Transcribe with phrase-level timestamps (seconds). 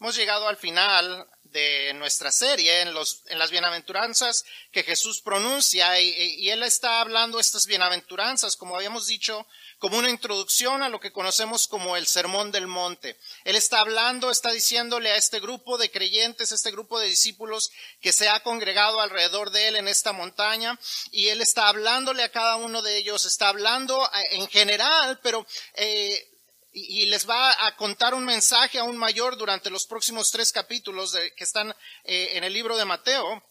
[0.00, 5.98] Hemos llegado al final de nuestra serie en, los, en las bienaventuranzas que Jesús pronuncia
[6.00, 9.44] y, y, Él está hablando estas bienaventuranzas, como habíamos dicho,
[9.78, 13.18] como una introducción a lo que conocemos como el Sermón del Monte.
[13.44, 18.12] Él está hablando, está diciéndole a este grupo de creyentes, este grupo de discípulos que
[18.12, 20.78] se ha congregado alrededor de Él en esta montaña
[21.10, 26.27] y Él está hablándole a cada uno de ellos, está hablando en general, pero eh,
[26.72, 31.44] y, les va a contar un mensaje aún mayor durante los próximos tres capítulos que
[31.44, 33.42] están eh, en el libro de Mateo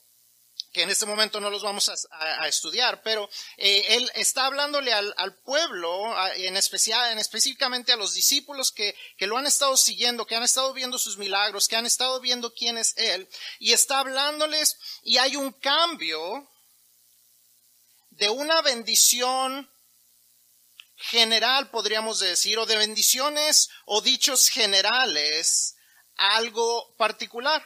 [0.73, 5.35] que en este momento no los vamos a, estudiar, pero eh, él está hablándole al,
[5.43, 10.35] pueblo, en especial, en específicamente a los discípulos que, que, lo han estado siguiendo, que
[10.35, 13.27] han estado viendo sus milagros, que han estado viendo quién es él,
[13.59, 16.49] y está hablándoles, y hay un cambio
[18.11, 19.69] de una bendición
[20.97, 25.75] general, podríamos decir, o de bendiciones o dichos generales
[26.17, 27.65] algo particular.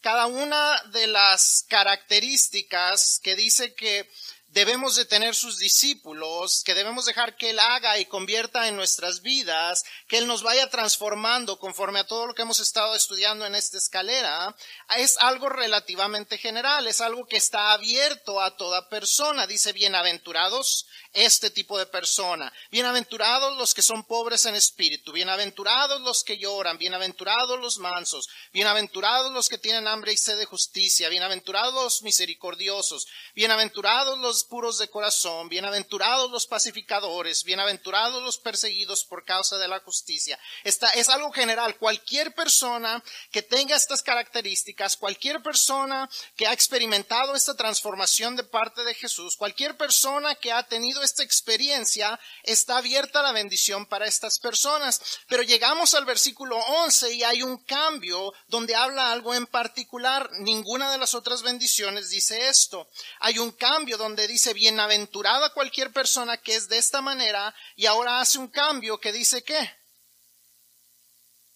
[0.00, 4.08] Cada una de las características que dice que
[4.48, 9.20] debemos de tener sus discípulos, que debemos dejar que Él haga y convierta en nuestras
[9.20, 13.54] vidas, que Él nos vaya transformando conforme a todo lo que hemos estado estudiando en
[13.54, 14.54] esta escalera,
[14.96, 19.46] es algo relativamente general, es algo que está abierto a toda persona.
[19.46, 20.86] Dice, bienaventurados
[21.18, 22.52] este tipo de persona.
[22.70, 29.32] Bienaventurados los que son pobres en espíritu, bienaventurados los que lloran, bienaventurados los mansos, bienaventurados
[29.32, 34.88] los que tienen hambre y sed de justicia, bienaventurados los misericordiosos, bienaventurados los puros de
[34.88, 40.38] corazón, bienaventurados los pacificadores, bienaventurados los perseguidos por causa de la justicia.
[40.62, 41.76] Esta es algo general.
[41.78, 43.02] Cualquier persona
[43.32, 49.36] que tenga estas características, cualquier persona que ha experimentado esta transformación de parte de Jesús,
[49.36, 55.00] cualquier persona que ha tenido esta experiencia, está abierta la bendición para estas personas.
[55.26, 60.30] Pero llegamos al versículo 11 y hay un cambio donde habla algo en particular.
[60.40, 62.88] Ninguna de las otras bendiciones dice esto.
[63.20, 68.20] Hay un cambio donde dice bienaventurada cualquier persona que es de esta manera y ahora
[68.20, 69.76] hace un cambio que dice qué?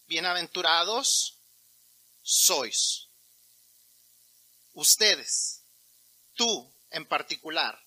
[0.07, 1.37] Bienaventurados
[2.23, 3.09] sois.
[4.75, 5.63] Ustedes,
[6.35, 7.79] tú en particular,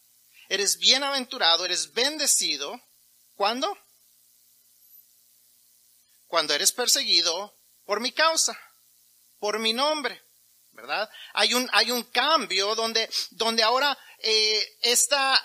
[0.50, 2.80] eres bienaventurado, eres bendecido.
[3.36, 3.78] ¿Cuándo?
[6.28, 8.58] Cuando eres perseguido por mi causa,
[9.40, 10.22] por mi nombre.
[10.76, 11.10] ¿verdad?
[11.34, 15.42] Hay un, hay un cambio donde, donde ahora eh, esta,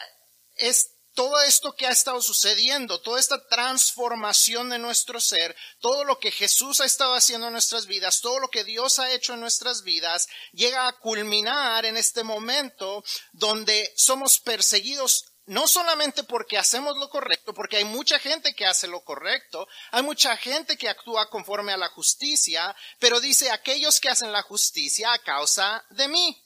[0.57, 6.19] es todo esto que ha estado sucediendo, toda esta transformación de nuestro ser, todo lo
[6.19, 9.41] que Jesús ha estado haciendo en nuestras vidas, todo lo que Dios ha hecho en
[9.41, 16.97] nuestras vidas, llega a culminar en este momento donde somos perseguidos no solamente porque hacemos
[16.97, 21.29] lo correcto, porque hay mucha gente que hace lo correcto, hay mucha gente que actúa
[21.29, 26.41] conforme a la justicia, pero dice aquellos que hacen la justicia a causa de mí.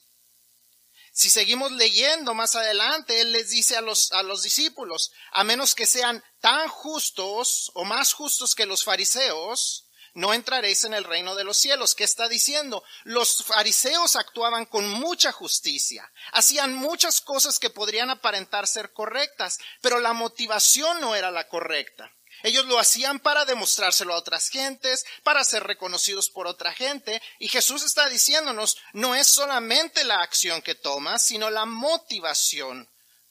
[1.15, 5.73] Si seguimos leyendo más adelante, Él les dice a los, a los discípulos, a menos
[5.73, 11.33] que sean tan justos o más justos que los fariseos, no entraréis en el reino
[11.35, 11.95] de los cielos.
[11.95, 12.83] ¿Qué está diciendo?
[13.05, 20.01] Los fariseos actuaban con mucha justicia, hacían muchas cosas que podrían aparentar ser correctas, pero
[20.01, 22.11] la motivación no era la correcta.
[22.45, 27.19] Ellos lo hacían para demostrárselo a otras gentes, para ser reconocidos por otra gente.
[27.39, 32.87] Y Jesús está diciéndonos, no es solamente la acción que tomas, sino la motivación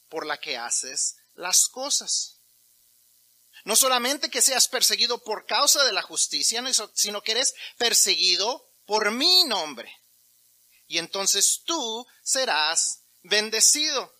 [0.09, 2.39] por la que haces las cosas.
[3.63, 6.61] No solamente que seas perseguido por causa de la justicia,
[6.93, 9.97] sino que eres perseguido por mi nombre.
[10.89, 14.13] Y entonces tú serás bendecido.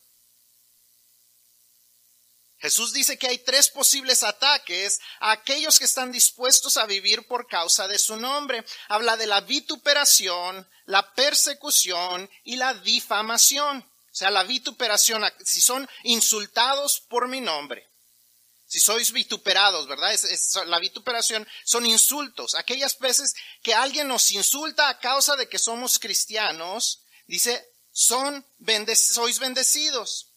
[2.66, 7.46] Jesús dice que hay tres posibles ataques a aquellos que están dispuestos a vivir por
[7.48, 8.66] causa de su nombre.
[8.88, 13.78] Habla de la vituperación, la persecución y la difamación.
[13.78, 17.88] O sea, la vituperación, si son insultados por mi nombre,
[18.66, 20.12] si sois vituperados, ¿verdad?
[20.12, 22.56] Es, la vituperación son insultos.
[22.56, 28.44] Aquellas veces que alguien nos insulta a causa de que somos cristianos, dice, son
[28.96, 30.32] sois bendecidos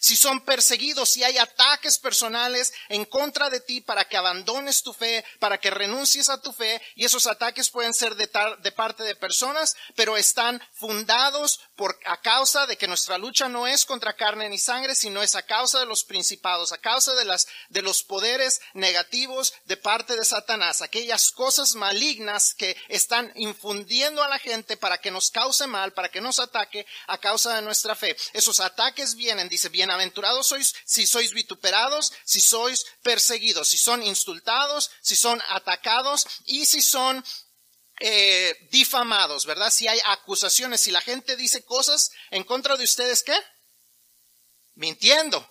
[0.00, 4.92] si son perseguidos, si hay ataques personales en contra de ti para que abandones tu
[4.92, 8.26] fe, para que renuncies a tu fe, y esos ataques pueden ser de,
[8.72, 13.84] parte de personas, pero están fundados por, a causa de que nuestra lucha no es
[13.84, 17.28] contra carne ni sangre, sino es a causa de los principados, a causa de
[17.68, 24.28] de los poderes negativos de parte de Satanás, aquellas cosas malignas que están infundiendo a
[24.28, 27.94] la gente para que nos cause mal, para que nos ataque a causa de nuestra
[27.94, 28.16] fe.
[28.32, 34.02] Esos ataques vienen, dice, bien bienaventurados sois si sois vituperados, si sois perseguidos, si son
[34.02, 37.24] insultados, si son atacados y si son
[38.00, 39.70] eh, difamados, ¿verdad?
[39.70, 43.36] Si hay acusaciones, si la gente dice cosas en contra de ustedes, ¿qué?
[44.74, 45.48] Mintiendo.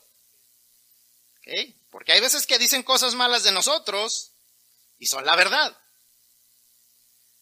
[1.89, 4.33] Porque hay veces que dicen cosas malas de nosotros
[4.99, 5.75] y son la verdad.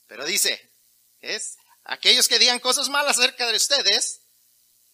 [0.07, 0.71] Pero dice,
[1.19, 4.21] es aquellos que digan cosas malas acerca de ustedes,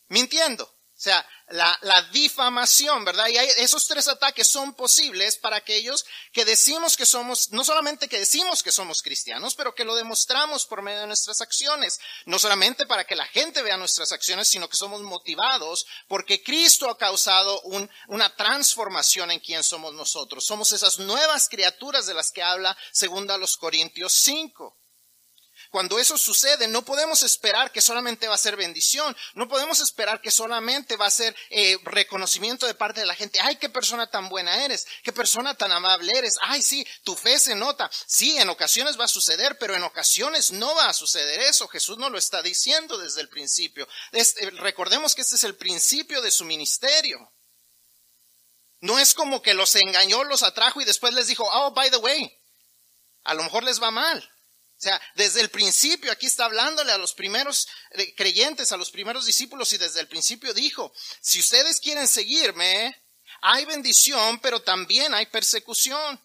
[0.07, 0.80] mintiendo.
[1.01, 3.27] O sea, la, difamación, ¿verdad?
[3.27, 8.19] Y esos tres ataques son posibles para aquellos que decimos que somos, no solamente que
[8.19, 11.99] decimos que somos cristianos, pero que lo demostramos por medio de nuestras acciones.
[12.27, 16.87] No solamente para que la gente vea nuestras acciones, sino que somos motivados porque Cristo
[16.87, 17.59] ha causado
[18.07, 20.45] una transformación en quien somos nosotros.
[20.45, 24.80] Somos esas nuevas criaturas de las que habla segunda los Corintios 5.
[25.71, 30.19] Cuando eso sucede, no podemos esperar que solamente va a ser bendición, no podemos esperar
[30.19, 33.39] que solamente va a ser eh, reconocimiento de parte de la gente.
[33.39, 36.35] Ay, qué persona tan buena eres, qué persona tan amable eres.
[36.41, 37.89] Ay, sí, tu fe se nota.
[38.05, 41.69] Sí, en ocasiones va a suceder, pero en ocasiones no va a suceder eso.
[41.69, 43.87] Jesús nos lo está diciendo desde el principio.
[44.11, 47.31] Este, recordemos que este es el principio de su ministerio.
[48.81, 51.97] No es como que los engañó, los atrajo y después les dijo, oh, by the
[51.97, 52.37] way,
[53.23, 54.30] a lo mejor les va mal.
[54.81, 58.89] O sea, desde el principio, aquí está hablándole a los primeros eh, creyentes, a los
[58.89, 60.91] primeros discípulos, y desde el principio dijo,
[61.21, 62.99] si ustedes quieren seguirme,
[63.43, 66.19] hay bendición, pero también hay persecución.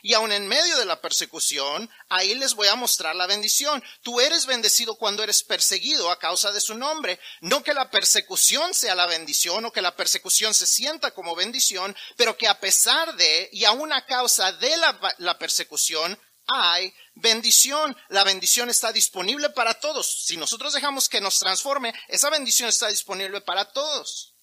[0.00, 3.84] Y aun en medio de la persecución, ahí les voy a mostrar la bendición.
[4.00, 7.20] Tú eres bendecido cuando eres perseguido a causa de su nombre.
[7.42, 11.94] No que la persecución sea la bendición o que la persecución se sienta como bendición,
[12.16, 16.18] pero que a pesar de y aun a causa de la, la persecución,
[16.48, 17.96] hay bendición.
[18.08, 20.24] La bendición está disponible para todos.
[20.24, 24.34] Si nosotros dejamos que nos transforme, esa bendición está disponible para todos.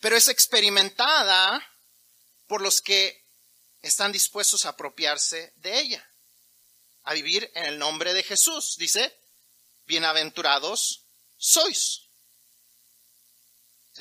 [0.00, 1.64] Pero es experimentada
[2.46, 3.24] por los que
[3.82, 6.10] están dispuestos a apropiarse de ella,
[7.04, 8.76] a vivir en el nombre de Jesús.
[8.76, 9.16] Dice,
[9.86, 11.04] bienaventurados
[11.36, 12.07] sois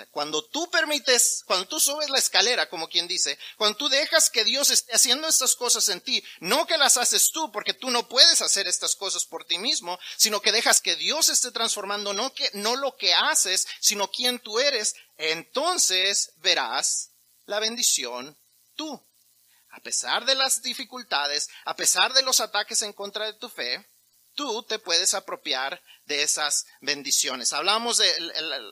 [0.06, 4.44] cuando tú permites, cuando tú subes la escalera, como quien dice, cuando tú dejas que
[4.44, 8.08] Dios esté haciendo estas cosas en ti, no que las haces tú, porque tú no
[8.08, 12.34] puedes hacer estas cosas por ti mismo, sino que dejas que Dios esté transformando no
[12.34, 17.12] que, no lo que haces, sino quien tú eres, entonces verás
[17.46, 18.38] la bendición
[18.76, 19.04] tú.
[19.72, 23.86] A pesar de las dificultades, a pesar de los ataques en contra de tu fe,
[24.38, 27.52] tú te puedes apropiar de esas bendiciones.
[27.52, 28.10] Hablamos de,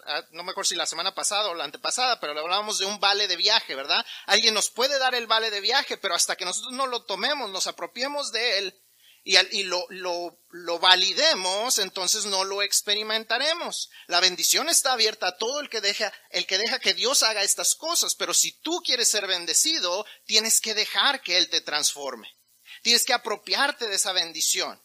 [0.05, 2.99] ah, no me acuerdo si la semana pasada o la antepasada, pero hablábamos de un
[2.99, 4.05] vale de viaje, ¿verdad?
[4.27, 7.49] Alguien nos puede dar el vale de viaje, pero hasta que nosotros no lo tomemos,
[7.49, 8.81] nos apropiemos de él
[9.23, 13.89] y, y lo, lo, lo validemos, entonces no lo experimentaremos.
[14.05, 17.41] La bendición está abierta a todo el que deja, el que deja que Dios haga
[17.41, 22.31] estas cosas, pero si tú quieres ser bendecido, tienes que dejar que Él te transforme.
[22.83, 24.79] Tienes que apropiarte de esa bendición.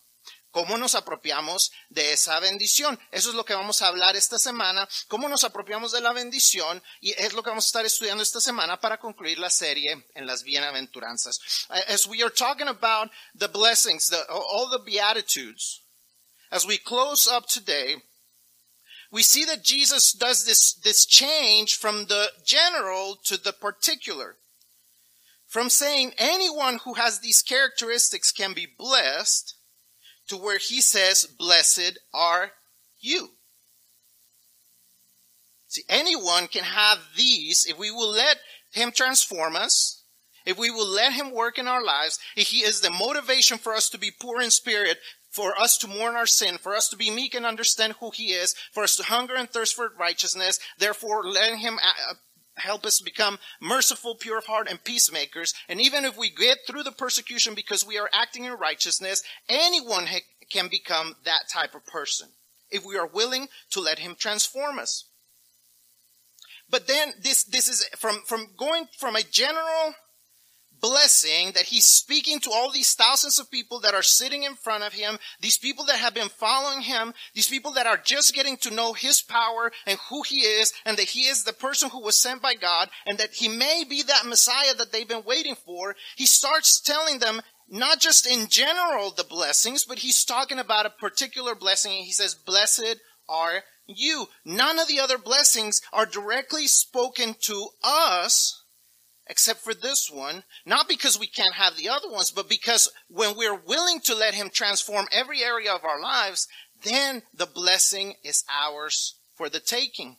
[0.51, 2.99] ¿Cómo nos apropiamos de esa bendición?
[3.13, 4.89] Eso es lo que vamos a hablar esta semana.
[5.07, 6.83] ¿Cómo nos apropiamos de la bendición?
[7.01, 10.27] Y es lo que vamos a estar estudiando esta semana para concluir la serie en
[10.27, 11.41] las bienaventuranzas.
[11.89, 15.83] As we are talking about the blessings, the, all the beatitudes,
[16.51, 18.03] as we close up today,
[19.13, 24.37] we see that Jesus does this, this change from the general to the particular.
[25.47, 29.55] From saying anyone who has these characteristics can be blessed
[30.31, 32.53] to where he says, blessed are
[33.01, 33.31] you.
[35.69, 38.39] See, anyone can have these if we will let
[38.73, 40.03] him transform us,
[40.47, 43.75] if we will let him work in our lives, if he is the motivation for
[43.75, 44.99] us to be poor in spirit,
[45.31, 48.33] for us to mourn our sin, for us to be meek and understand who he
[48.33, 52.15] is, for us to hunger and thirst for righteousness, therefore letting him uh,
[52.61, 55.55] help us become merciful, pure of heart, and peacemakers.
[55.69, 60.07] And even if we get through the persecution because we are acting in righteousness, anyone
[60.07, 62.29] ha- can become that type of person
[62.71, 65.05] if we are willing to let him transform us.
[66.69, 69.95] But then this, this is from, from going from a general
[70.81, 74.85] blessing that he's speaking to all these thousands of people that are sitting in front
[74.85, 78.57] of him, these people that have been following him, these people that are just getting
[78.59, 82.03] to know his power and who he is, and that he is the person who
[82.03, 85.55] was sent by God, and that he may be that Messiah that they've been waiting
[85.55, 85.95] for.
[86.17, 90.91] He starts telling them not just in general the blessings, but he's talking about a
[90.91, 91.93] particular blessing.
[91.93, 92.97] and He says, blessed
[93.29, 94.27] are you.
[94.45, 98.60] None of the other blessings are directly spoken to us
[99.31, 103.37] except for this one, not because we can't have the other ones, but because when
[103.37, 106.49] we're willing to let Him transform every area of our lives,
[106.83, 110.17] then the blessing is ours for the taking.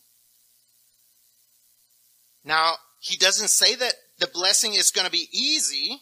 [2.44, 6.02] Now, He doesn't say that the blessing is going to be easy,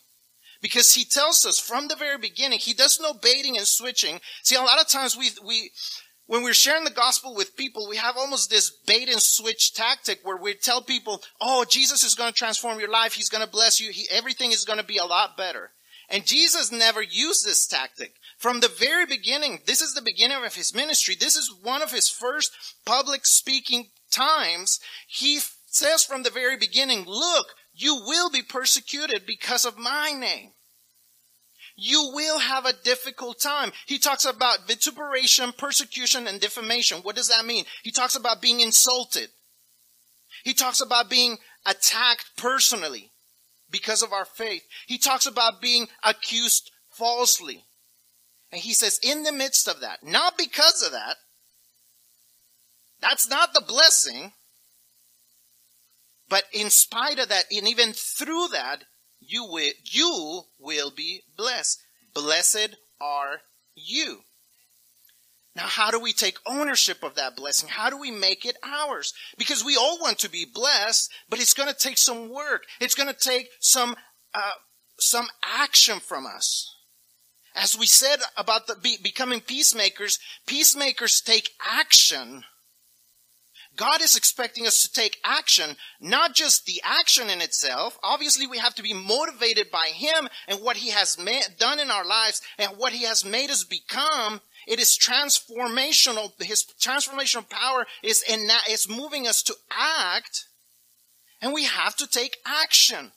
[0.62, 4.20] Because he tells us from the very beginning, he does no baiting and switching.
[4.44, 5.72] See, a lot of times we, we,
[6.30, 10.20] when we're sharing the gospel with people, we have almost this bait and switch tactic
[10.22, 13.14] where we tell people, oh, Jesus is going to transform your life.
[13.14, 13.92] He's going to bless you.
[13.92, 15.72] He, everything is going to be a lot better.
[16.08, 18.14] And Jesus never used this tactic.
[18.38, 21.16] From the very beginning, this is the beginning of his ministry.
[21.20, 22.52] This is one of his first
[22.86, 24.80] public speaking times.
[25.08, 30.52] He says from the very beginning, look, you will be persecuted because of my name
[31.80, 33.72] you will have a difficult time.
[33.86, 37.00] He talks about vituperation, persecution, and defamation.
[37.00, 37.66] What does that mean?
[37.84, 39.30] He talks about being insulted.
[40.44, 43.12] He talks about being attacked personally
[43.72, 44.64] because of our faith.
[44.88, 47.66] He talks about being accused falsely.
[48.52, 51.18] And he says, in the midst of that, not because of that,
[53.02, 54.34] that's not the blessing,
[56.28, 58.84] but in spite of that, and even through that,
[59.20, 61.82] you will, you will be blessed.
[62.14, 63.42] Blessed are
[63.76, 64.20] you.
[65.56, 67.70] Now, how do we take ownership of that blessing?
[67.70, 69.14] How do we make it ours?
[69.38, 72.64] Because we all want to be blessed, but it's going to take some work.
[72.80, 73.96] It's going to take some,
[74.34, 74.52] uh,
[75.00, 76.74] some action from us.
[77.56, 82.44] As we said about the be, becoming peacemakers, peacemakers take action
[83.80, 87.98] God is expecting us to take action, not just the action in itself.
[88.04, 91.16] Obviously, we have to be motivated by Him and what He has
[91.58, 94.42] done in our lives and what He has made us become.
[94.68, 96.34] It is transformational.
[96.44, 100.48] His transformational power is in is moving us to act,
[101.42, 103.14] and we have to take action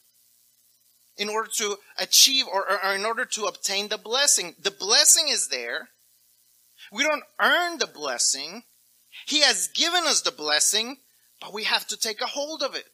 [1.17, 4.55] in order to achieve or, or in order to obtain the blessing.
[4.63, 5.89] The blessing is there.
[6.93, 8.63] We don't earn the blessing.
[9.27, 10.99] He has given us the blessing,
[11.41, 12.87] but we have to take a hold of it.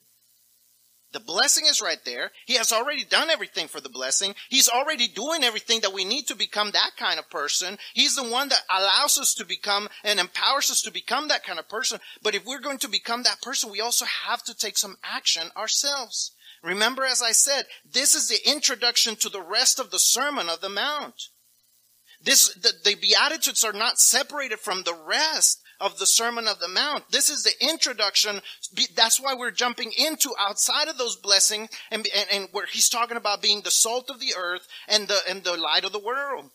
[1.13, 2.33] The blessing is right there.
[2.45, 4.35] He has already done everything for the blessing.
[4.51, 7.79] He's already doing everything that we need to become that kind of person.
[7.95, 11.59] He's the one that allows us to become and empowers us to become that kind
[11.59, 12.01] of person.
[12.23, 15.51] But if we're going to become that person, we also have to take some action
[15.57, 16.33] ourselves.
[16.63, 20.61] Remember, as I said, this is the introduction to the rest of the Sermon of
[20.61, 21.29] the Mount.
[22.21, 26.69] This, the, the Beatitudes are not separated from the rest of the Sermon of the
[26.69, 27.11] Mount.
[27.11, 28.41] This is the introduction.
[28.97, 33.17] That's why we're jumping into outside of those blessings and, and, and where he's talking
[33.17, 36.51] about being the salt of the earth and the, and the light of the world.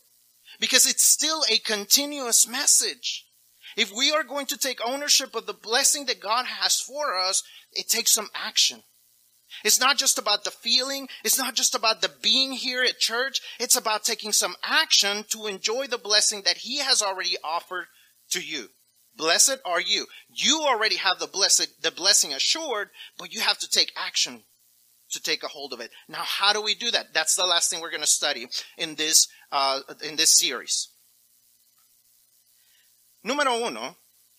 [0.59, 3.25] Because it's still a continuous message.
[3.75, 7.43] If we are going to take ownership of the blessing that God has for us,
[7.71, 8.83] it takes some action.
[9.63, 11.07] It's not just about the feeling.
[11.23, 13.39] It's not just about the being here at church.
[13.59, 17.85] It's about taking some action to enjoy the blessing that He has already offered
[18.31, 18.69] to you.
[19.15, 20.07] Blessed are you.
[20.29, 24.43] You already have the blessed, the blessing assured, but you have to take action
[25.11, 25.91] to take a hold of it.
[26.07, 27.13] Now, how do we do that?
[27.13, 30.89] That's the last thing we're going to study in this, uh, in this series.
[33.23, 33.97] Número uno,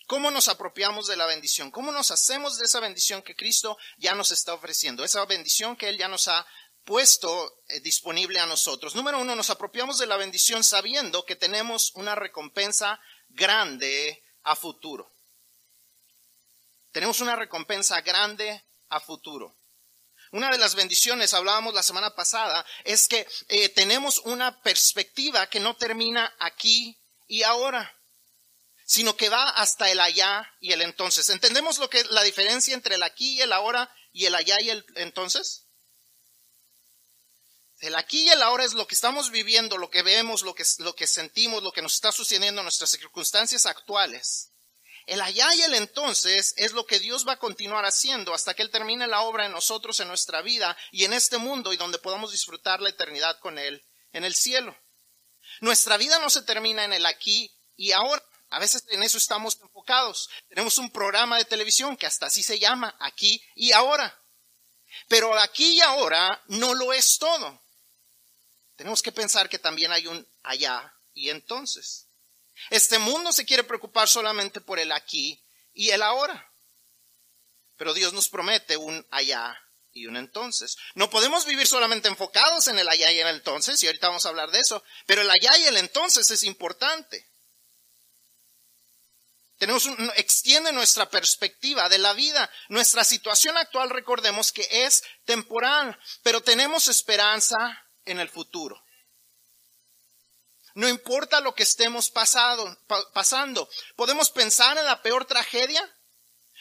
[0.09, 1.71] ¿cómo nos apropiamos de la bendición?
[1.71, 5.05] ¿Cómo nos hacemos de esa bendición que Cristo ya nos está ofreciendo?
[5.05, 6.45] Esa bendición que Él ya nos ha
[6.85, 8.95] puesto eh, disponible a nosotros.
[8.95, 13.01] Número uno, nos apropiamos de la bendición sabiendo que tenemos una recompensa
[13.31, 15.11] grande a futuro.
[16.93, 19.57] Tenemos una recompensa grande a futuro.
[20.31, 25.61] Una de las bendiciones, hablábamos la semana pasada, es que eh, tenemos una perspectiva que
[25.61, 26.97] no termina aquí
[27.27, 27.93] y ahora,
[28.85, 31.31] sino que va hasta el allá y el entonces.
[31.31, 34.71] ¿Entendemos lo que la diferencia entre el aquí y el ahora y el allá y
[34.71, 35.64] el entonces?
[37.81, 40.65] El aquí y el ahora es lo que estamos viviendo, lo que vemos, lo que,
[40.79, 44.53] lo que sentimos, lo que nos está sucediendo en nuestras circunstancias actuales.
[45.07, 48.63] El allá y el entonces es lo que Dios va a continuar haciendo hasta que
[48.63, 51.99] Él termine la obra en nosotros, en nuestra vida y en este mundo y donde
[51.99, 54.75] podamos disfrutar la eternidad con Él en el cielo.
[55.61, 58.23] Nuestra vida no se termina en el aquí y ahora.
[58.51, 60.31] A veces en eso estamos enfocados.
[60.49, 64.19] Tenemos un programa de televisión que hasta así se llama, aquí y ahora.
[65.09, 67.64] Pero aquí y ahora no lo es todo.
[68.77, 72.09] Tenemos que pensar que también hay un allá y entonces.
[72.71, 76.53] Este mundo se quiere preocupar solamente por el aquí y el ahora.
[77.77, 79.59] Pero Dios nos promete un allá
[79.93, 80.77] y un entonces.
[80.95, 84.27] No podemos vivir solamente enfocados en el allá y en el entonces, y ahorita vamos
[84.27, 87.29] a hablar de eso, pero el allá y el entonces es importante.
[89.59, 92.51] Tenemos un, extiende nuestra perspectiva de la vida.
[92.69, 98.83] Nuestra situación actual, recordemos que es temporal, pero tenemos esperanza en el futuro.
[100.75, 105.89] No importa lo que estemos pasando, podemos pensar en la peor tragedia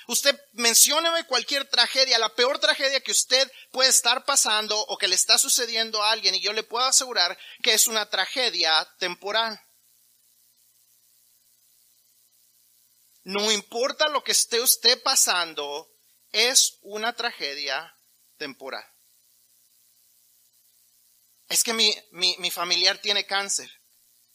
[0.08, 5.16] Usted mencióneme cualquier tragedia, la peor tragedia que usted puede estar pasando o que le
[5.16, 9.60] está sucediendo a alguien y yo le puedo asegurar que es una tragedia temporal.
[13.24, 15.90] No importa lo que esté usted pasando,
[16.32, 17.96] es una tragedia
[18.38, 18.86] temporal.
[21.50, 23.70] Es que mi, mi, familiar tiene cáncer.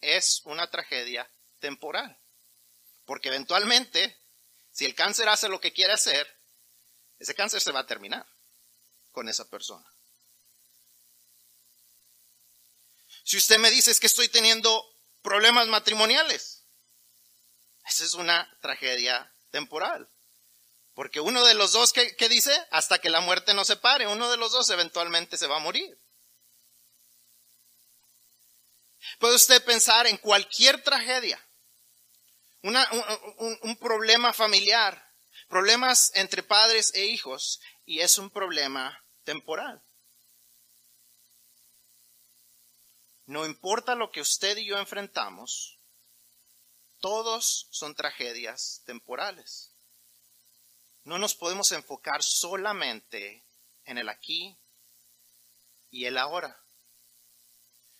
[0.01, 2.17] Es una tragedia temporal.
[3.05, 4.17] Porque eventualmente,
[4.71, 6.29] si el cáncer hace lo que quiere hacer,
[7.19, 8.27] ese cáncer se va a terminar
[9.13, 9.87] con esa persona.
[13.25, 14.85] Si usted me dice que estoy teniendo
[15.23, 16.63] problemas matrimoniales,
[17.87, 20.09] esa es una tragedia temporal.
[20.95, 22.53] Porque uno de los dos, ¿qué, dice?
[22.71, 25.61] Hasta que la muerte no se pare, uno de los dos eventualmente se va a
[25.61, 25.99] morir.
[29.19, 31.43] Puede usted pensar en cualquier tragedia,
[32.63, 35.13] un, problema familiar,
[35.49, 39.83] problemas entre padres e hijos, y es un problema temporal.
[43.27, 45.79] No importa lo que usted y yo enfrentamos,
[47.01, 49.71] todos son tragedias temporales.
[51.05, 53.45] No nos podemos enfocar solamente
[53.85, 54.57] en el aquí
[55.91, 56.61] y el ahora.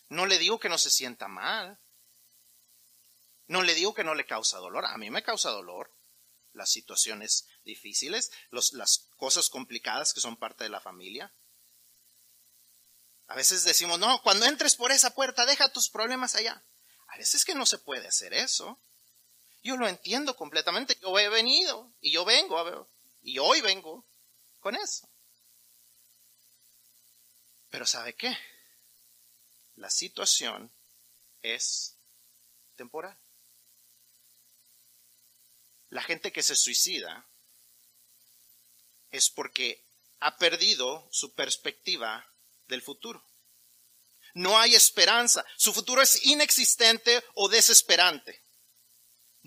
[0.09, 1.79] No le digo que no se sienta mal.
[3.47, 4.85] No le digo que no le causa dolor.
[4.85, 5.91] A mí me causa dolor
[6.53, 11.31] las situaciones difíciles, las cosas complicadas que son parte de la familia.
[13.27, 16.63] A veces decimos, no, cuando entres por esa puerta, deja tus problemas allá.
[17.07, 18.79] A veces que no se puede hacer eso.
[19.61, 20.97] Yo lo entiendo completamente.
[21.01, 22.79] Yo he venido y yo vengo a ver,
[23.21, 24.05] y hoy vengo
[24.59, 25.07] con eso.
[27.69, 28.35] Pero ¿sabe qué?
[29.79, 30.69] La situación
[31.41, 31.95] es
[32.75, 33.17] temporal.
[35.89, 37.25] La gente que se suicida
[39.09, 39.81] es porque
[40.19, 42.29] ha perdido su perspectiva
[42.67, 43.25] del futuro.
[44.33, 45.45] No hay esperanza.
[45.55, 48.43] Su futuro es inexistente o desesperante.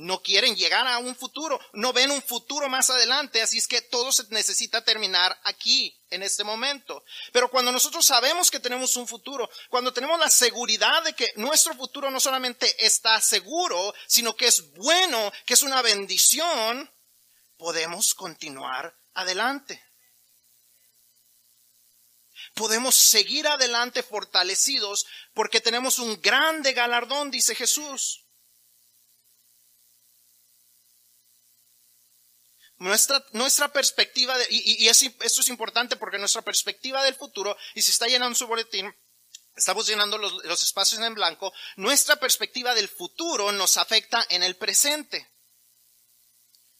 [0.02, 3.82] No quieren llegar a un futuro, no ven un futuro más adelante, así es que
[3.82, 7.04] todo se necesita terminar aquí, en este momento.
[7.30, 11.72] Pero cuando nosotros sabemos que tenemos un futuro, cuando tenemos la seguridad de que nuestro
[11.74, 16.90] futuro no solamente está seguro, sino que es bueno, que es una bendición,
[17.56, 19.80] podemos continuar adelante.
[22.54, 28.21] Podemos seguir adelante fortalecidos porque tenemos un grande galardón, dice Jesús.
[32.82, 38.08] Nuestra, nuestra perspectiva, y, esto es importante porque nuestra perspectiva del futuro, y si está
[38.08, 38.92] llenando su boletín,
[39.54, 44.56] estamos llenando los, los espacios en blanco, nuestra perspectiva del futuro nos afecta en el
[44.56, 45.30] presente.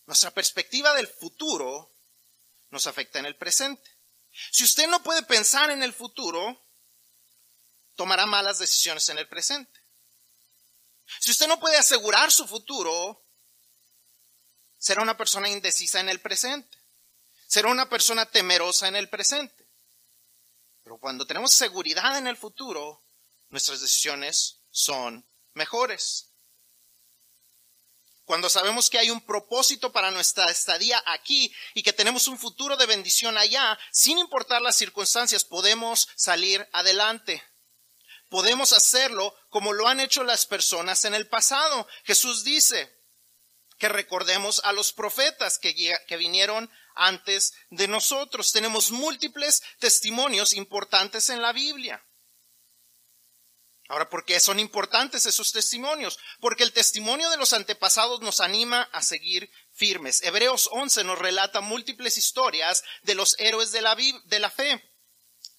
[0.07, 1.95] Nuestra perspectiva del futuro
[2.71, 3.89] nos afecta en el presente.
[4.51, 6.61] Si usted no puede pensar en el futuro,
[7.95, 9.81] tomará malas decisiones en el presente.
[11.21, 13.22] Si usted no puede asegurar su futuro,
[14.83, 16.77] será una persona indecisa en el presente.
[17.47, 19.65] Será una persona temerosa en el presente.
[20.83, 23.01] Pero cuando tenemos seguridad en el futuro,
[23.51, 26.31] nuestras decisiones son mejores.
[28.25, 32.77] Cuando sabemos que hay un propósito para nuestra estadía aquí y que tenemos un futuro
[32.77, 37.41] de bendición allá, sin importar las circunstancias, podemos salir adelante.
[38.29, 41.87] Podemos hacerlo como lo han hecho las personas en el pasado.
[42.03, 43.02] Jesús dice,
[43.83, 48.53] que recordemos a los profetas que, vinieron antes de nosotros.
[48.53, 52.01] Tenemos múltiples testimonios importantes en la Biblia.
[53.89, 56.21] Ahora, ¿por qué son importantes esos testimonios?
[56.39, 60.23] Porque el testimonio de los antepasados nos anima a seguir firmes.
[60.23, 64.81] Hebreos 11 nos relata múltiples historias de los héroes de la, de la fe.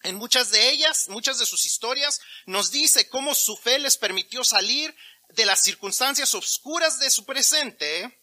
[0.04, 4.46] En muchas de ellas, muchas de sus historias, nos dice cómo su fe les permitió
[4.46, 4.96] salir
[5.36, 8.22] de las circunstancias oscuras de su presente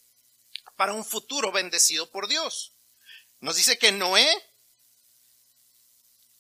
[0.77, 2.75] para un futuro bendecido por Dios.
[3.41, 4.29] Nos dice que Noé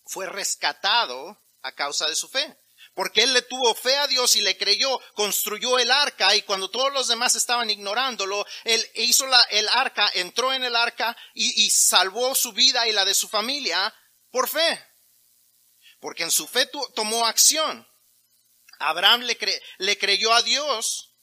[0.04, 2.56] fue rescatado a causa de su fe.
[2.94, 6.70] Porque él le tuvo fe a Dios y le creyó, construyó el arca y cuando
[6.70, 11.70] todos los demás estaban ignorándolo, él hizo la, el arca, entró en el arca y,
[11.70, 13.94] salvó su vida y la de su familia
[14.30, 14.84] por fe.
[16.00, 17.86] Porque en su fe tomó acción.
[18.80, 19.38] Abraham le,
[19.78, 21.14] le creyó a Dios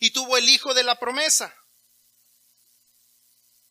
[0.00, 1.54] y tuvo el hijo de la promesa.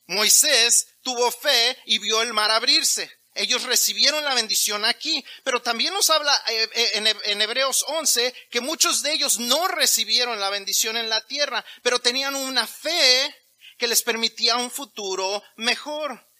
[0.08, 3.12] Moisés tuvo fe y vio el mar abrirse.
[3.34, 8.60] Ellos recibieron la bendición aquí, pero también nos habla eh, eh, en Hebreos 11 que
[8.60, 13.36] muchos de ellos no recibieron la bendición en la tierra, pero tenían una fe
[13.78, 16.31] que les permitía un futuro mejor.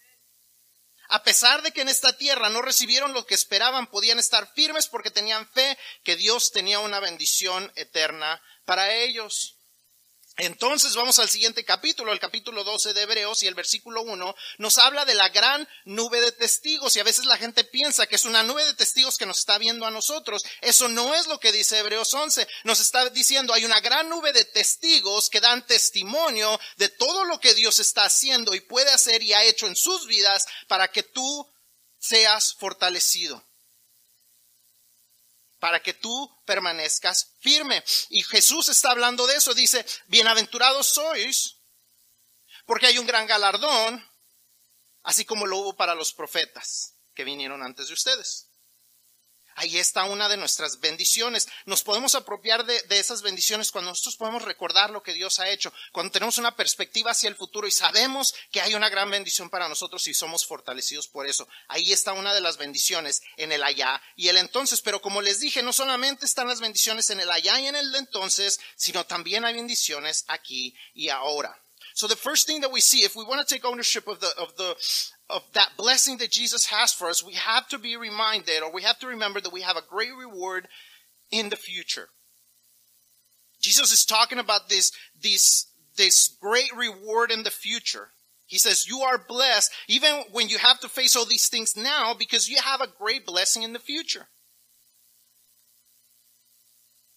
[1.14, 4.88] A pesar de que en esta tierra no recibieron lo que esperaban, podían estar firmes
[4.88, 9.51] porque tenían fe que Dios tenía una bendición eterna para ellos.
[10.38, 14.78] Entonces vamos al siguiente capítulo, el capítulo 12 de Hebreos y el versículo 1 nos
[14.78, 18.24] habla de la gran nube de testigos y a veces la gente piensa que es
[18.24, 20.42] una nube de testigos que nos está viendo a nosotros.
[20.62, 22.48] Eso no es lo que dice Hebreos 11.
[22.64, 27.38] Nos está diciendo hay una gran nube de testigos que dan testimonio de todo lo
[27.38, 31.02] que Dios está haciendo y puede hacer y ha hecho en sus vidas para que
[31.02, 31.46] tú
[31.98, 33.44] seas fortalecido
[35.62, 37.84] para que tú permanezcas firme.
[38.10, 39.54] Y Jesús está hablando de eso.
[39.54, 41.54] Dice, bienaventurados sois,
[42.66, 44.04] porque hay un gran galardón,
[45.04, 48.48] así como lo hubo para los profetas que vinieron antes de ustedes.
[49.56, 51.48] Ahí está una de nuestras bendiciones.
[51.66, 55.72] Nos podemos apropiar de, esas bendiciones cuando nosotros podemos recordar lo que Dios ha hecho,
[55.92, 59.68] cuando tenemos una perspectiva hacia el futuro y sabemos que hay una gran bendición para
[59.68, 61.48] nosotros y somos fortalecidos por eso.
[61.68, 64.80] Ahí está una de las bendiciones en el allá y el entonces.
[64.80, 67.94] Pero como les dije, no solamente están las bendiciones en el allá y en el
[67.94, 71.58] entonces, sino también hay bendiciones aquí y ahora.
[71.94, 74.28] So the first thing that we see, if we want to take ownership of the,
[74.38, 74.74] of the,
[75.28, 78.82] of that blessing that Jesus has for us, we have to be reminded or we
[78.82, 80.68] have to remember that we have a great reward
[81.30, 82.08] in the future.
[83.60, 88.08] Jesus is talking about this, this, this great reward in the future.
[88.46, 92.12] He says, you are blessed even when you have to face all these things now
[92.12, 94.26] because you have a great blessing in the future.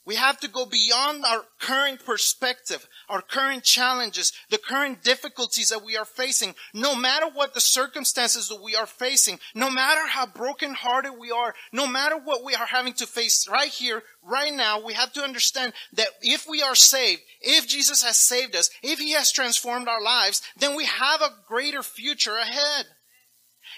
[0.06, 5.84] We have to go beyond our current perspective, our current challenges, the current difficulties that
[5.84, 6.54] we are facing.
[6.76, 11.56] No matter what the circumstances that we are facing, no matter how brokenhearted we are,
[11.72, 15.24] no matter what we are having to face right here, right now, we have to
[15.24, 19.88] understand that if we are saved, if Jesus has saved us, if He has transformed
[19.88, 22.86] our lives, then we have a greater future ahead.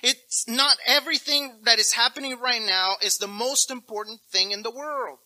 [0.04, 4.72] It's not everything that is happening right now is the most important thing in the
[4.72, 5.20] world.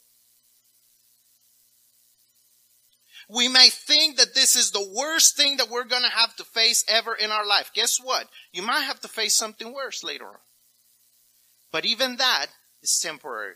[3.33, 6.43] We may think that this is the worst thing that we're going to have to
[6.43, 7.71] face ever in our life.
[7.73, 8.27] Guess what?
[8.51, 10.37] You might have to face something worse later on.
[11.71, 12.47] But even that
[12.83, 13.55] is temporary.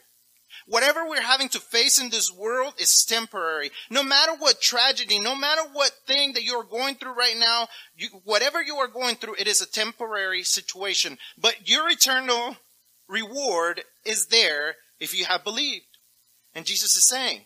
[0.65, 3.71] Whatever we're having to face in this world is temporary.
[3.89, 8.07] No matter what tragedy, no matter what thing that you're going through right now, you,
[8.23, 11.17] whatever you are going through, it is a temporary situation.
[11.37, 12.55] But your eternal
[13.09, 15.85] reward is there if you have believed.
[16.53, 17.41] And Jesus is saying,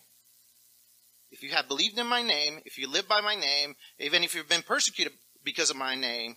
[1.30, 4.34] if you have believed in my name, if you live by my name, even if
[4.34, 5.12] you've been persecuted
[5.44, 6.36] because of my name,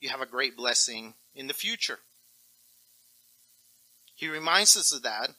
[0.00, 1.98] you have a great blessing in the future.
[4.14, 5.30] He reminds us of that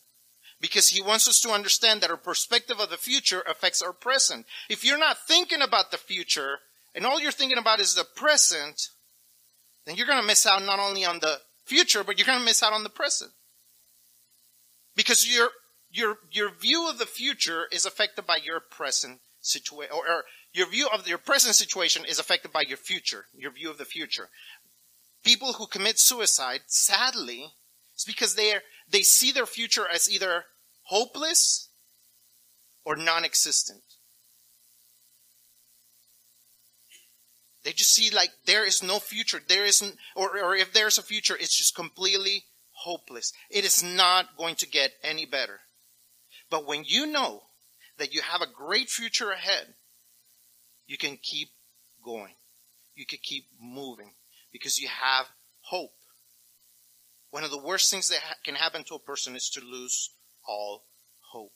[0.60, 4.46] because he wants us to understand that our perspective of the future affects our present.
[4.70, 6.60] If you're not thinking about the future
[6.96, 8.90] and all you're thinking about is the present,
[9.86, 12.46] then you're going to miss out not only on the future, but you're going to
[12.46, 13.32] miss out on the present.
[14.96, 15.50] Because you're
[15.94, 20.68] your your view of the future is affected by your present situation, or, or your
[20.68, 24.30] view of your present situation is affected by your future, your view of the future.
[25.24, 27.54] People who commit suicide, sadly,
[27.94, 30.46] it's because they are, they see their future as either
[30.84, 31.70] hopeless
[32.84, 33.82] or non-existent.
[37.64, 39.40] They just see like there is no future.
[39.48, 43.32] There isn't, or, or if there's a future, it's just completely hopeless.
[43.50, 45.62] It is not going to get any better.
[46.54, 47.42] But when you know
[47.98, 49.74] that you have a great future ahead,
[50.86, 51.48] you can keep
[52.06, 52.36] going.
[52.94, 54.12] You can keep moving
[54.52, 55.26] because you have
[55.62, 55.96] hope.
[57.32, 60.12] One of the worst things that ha- can happen to a person is to lose
[60.48, 60.84] all
[61.32, 61.54] hope.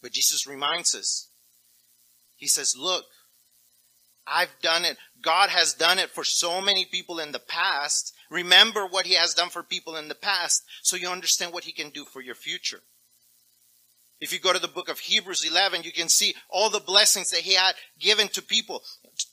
[0.00, 1.28] But Jesus reminds us.
[2.36, 3.04] He says, look,
[4.26, 4.96] I've done it.
[5.22, 9.34] God has done it for so many people in the past Remember what he has
[9.34, 12.34] done for people in the past so you understand what he can do for your
[12.34, 12.80] future.
[14.22, 17.28] If you go to the book of Hebrews 11, you can see all the blessings
[17.30, 18.82] that he had given to people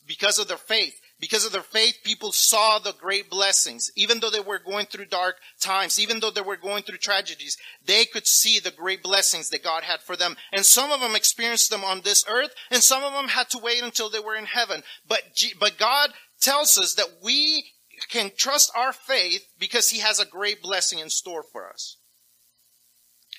[0.06, 1.00] because of their faith.
[1.20, 3.92] Because of their faith, people saw the great blessings.
[3.96, 7.58] Even though they were going through dark times, even though they were going through tragedies,
[7.86, 10.38] they could see the great blessings that God had for them.
[10.54, 13.60] And some of them experienced them on this earth, and some of them had to
[13.60, 14.84] wait until they were in heaven.
[15.06, 15.24] But,
[15.60, 17.66] but God tells us that we
[18.10, 21.98] can trust our faith because he has a great blessing in store for us.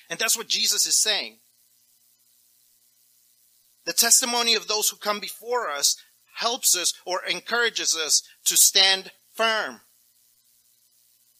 [0.07, 1.37] And that's what Jesus is saying.
[3.85, 5.95] The testimony of those who come before us
[6.35, 9.81] helps us or encourages us to stand firm.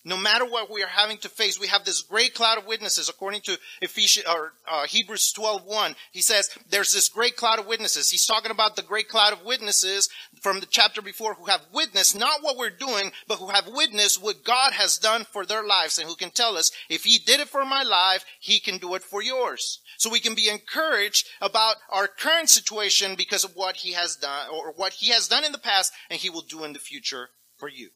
[0.04, 3.08] No matter what we are having to face, we have this great cloud of witnesses
[3.08, 5.96] according to Ephesians or uh, Hebrews 12:1.
[6.12, 8.10] He says there's this great cloud of witnesses.
[8.10, 10.10] He's talking about the great cloud of witnesses
[10.42, 14.22] from the chapter before who have witnessed not what we're doing, but who have witnessed
[14.24, 17.40] what God has done for their lives and who can tell us if he did
[17.40, 19.82] it for my life, he can do it for yours.
[20.02, 24.50] So we can be encouraged about our current situation because of what he has done
[24.52, 27.30] or what he has done in the past and he will do in the future
[27.56, 27.92] for you.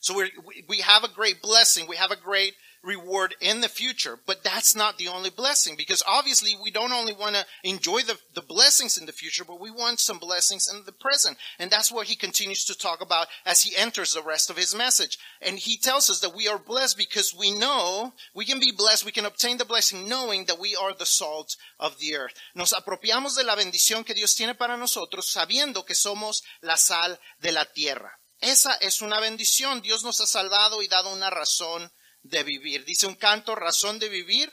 [0.00, 0.32] So we
[0.68, 1.86] we have a great blessing.
[1.86, 4.18] We have a great reward in the future.
[4.26, 8.18] But that's not the only blessing because obviously we don't only want to enjoy the,
[8.34, 11.36] the blessings in the future, but we want some blessings in the present.
[11.58, 14.74] And that's what he continues to talk about as he enters the rest of his
[14.74, 15.18] message.
[15.40, 19.04] And he tells us that we are blessed because we know we can be blessed.
[19.04, 22.34] We can obtain the blessing knowing that we are the salt of the earth.
[22.54, 27.18] Nos apropiamos de la bendición que Dios tiene para nosotros sabiendo que somos la sal
[27.40, 28.18] de la tierra.
[28.40, 29.80] Esa es una bendición.
[29.80, 31.90] Dios nos ha salvado y dado una razón
[32.28, 32.84] de vivir.
[32.84, 34.52] Dice un canto, razón de vivir,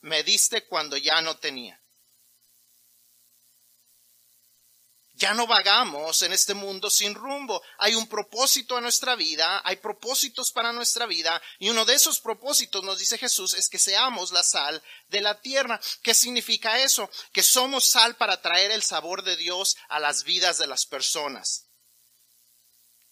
[0.00, 1.80] me diste cuando ya no tenía.
[5.14, 7.62] Ya no vagamos en este mundo sin rumbo.
[7.76, 12.20] Hay un propósito a nuestra vida, hay propósitos para nuestra vida, y uno de esos
[12.20, 15.78] propósitos, nos dice Jesús, es que seamos la sal de la tierra.
[16.02, 17.10] ¿Qué significa eso?
[17.32, 21.69] Que somos sal para traer el sabor de Dios a las vidas de las personas.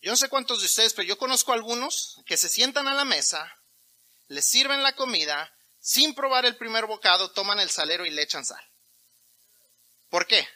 [0.00, 3.04] Yo no sé cuántos de ustedes, pero yo conozco algunos que se sientan a la
[3.04, 3.52] mesa,
[4.28, 8.44] les sirven la comida, sin probar el primer bocado, toman el salero y le echan
[8.44, 8.64] sal.
[10.08, 10.46] ¿Por qué?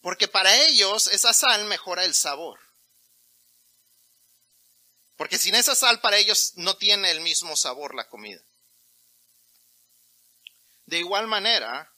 [0.00, 2.58] Porque para ellos esa sal mejora el sabor.
[5.16, 8.40] Porque sin esa sal para ellos no tiene el mismo sabor la comida.
[10.86, 11.92] De igual manera,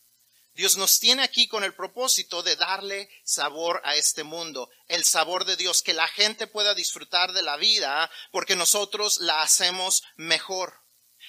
[0.55, 5.45] Dios nos tiene aquí con el propósito de darle sabor a este mundo, el sabor
[5.47, 10.82] de Dios, que la gente pueda disfrutar de la vida porque nosotros la hacemos mejor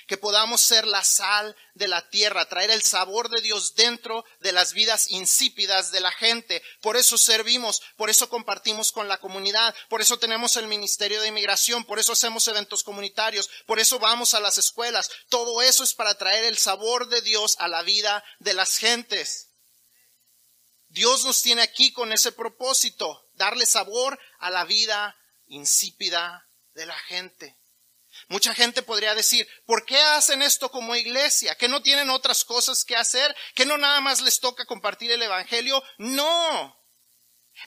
[0.08, 4.52] que podamos ser la sal de la tierra, traer el sabor de Dios dentro de
[4.52, 6.62] las vidas insípidas de la gente.
[6.82, 11.30] Por eso servimos, por eso compartimos con la comunidad, por eso tenemos el Ministerio de
[11.30, 15.10] Inmigración, por eso hacemos eventos comunitarios, por eso vamos a las escuelas.
[15.30, 19.50] Todo eso es para traer el sabor de Dios a la vida de las gentes.
[20.90, 25.16] Dios nos tiene aquí con ese propósito, darle sabor a la vida
[25.48, 27.58] insípida de la gente.
[28.34, 31.54] Mucha gente podría decir, ¿por qué hacen esto como iglesia?
[31.54, 33.36] ¿Que no tienen otras cosas que hacer?
[33.54, 35.84] ¿Que no nada más les toca compartir el Evangelio?
[36.00, 36.76] No.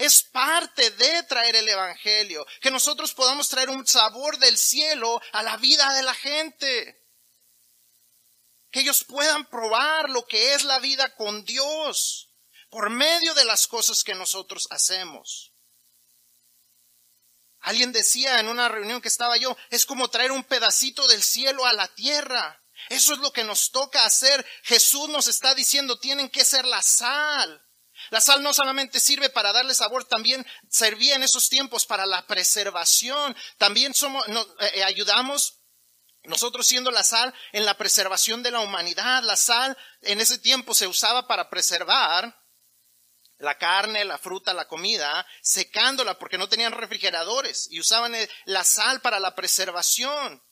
[0.00, 2.44] Es parte de traer el Evangelio.
[2.60, 7.00] Que nosotros podamos traer un sabor del cielo a la vida de la gente.
[8.72, 12.34] Que ellos puedan probar lo que es la vida con Dios
[12.70, 15.52] por medio de las cosas que nosotros hacemos.
[17.66, 21.66] Alguien decía en una reunión que estaba yo, es como traer un pedacito del cielo
[21.66, 22.62] a la tierra.
[22.90, 24.46] Eso es lo que nos toca hacer.
[24.62, 27.60] Jesús nos está diciendo, tienen que ser la sal.
[28.10, 32.24] La sal no solamente sirve para darle sabor, también servía en esos tiempos para la
[32.28, 33.36] preservación.
[33.58, 35.58] También somos, eh, eh, ayudamos
[36.22, 39.24] nosotros siendo la sal en la preservación de la humanidad.
[39.24, 42.45] La sal en ese tiempo se usaba para preservar
[43.38, 49.00] la carne, la fruta, la comida, secándola porque no tenían refrigeradores y usaban la sal
[49.00, 50.42] para la preservación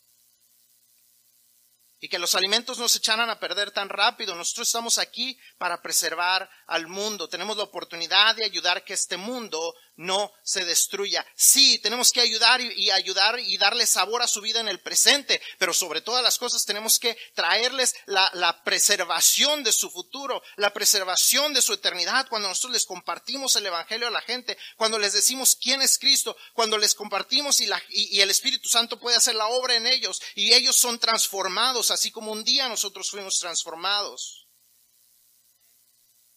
[2.05, 4.35] y que los alimentos no se echaran a perder tan rápido.
[4.35, 7.31] Nosotros estamos aquí para preservar al mundo.
[7.31, 11.25] Tenemos la oportunidad de ayudar que este mundo no se destruya.
[11.35, 15.41] Sí, tenemos que ayudar y, ayudar y darle sabor a su vida en el presente,
[15.59, 21.55] pero sobre todas las cosas tenemos que traerles la, preservación de su futuro, la preservación
[21.55, 22.29] de su eternidad.
[22.29, 26.37] Cuando nosotros les compartimos el Evangelio a la gente, cuando les decimos quién es Cristo,
[26.53, 30.21] cuando les compartimos y, la, y el Espíritu Santo puede hacer la obra en ellos
[30.35, 34.45] y ellos son transformados, así como un día nosotros fuimos transformados.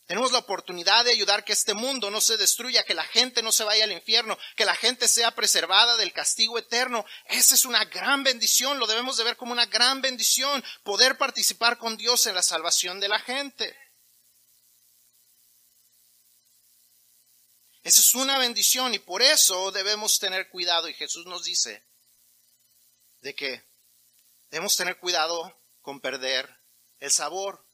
[0.08, 3.52] Tenemos la oportunidad de ayudar que este mundo no se destruya, que la gente no
[3.52, 7.06] se vaya al infierno, que la gente sea preservada del castigo eterno.
[7.26, 11.78] Esa es una gran bendición, lo debemos de ver como una gran bendición, poder participar
[11.78, 13.78] con Dios en la salvación de la gente.
[17.84, 20.88] Esa es una bendición y por eso debemos tener cuidado.
[20.88, 21.84] Y Jesús nos dice
[23.20, 23.64] de que
[24.50, 26.50] debemos tener cuidado con perder
[27.00, 27.66] el sabor.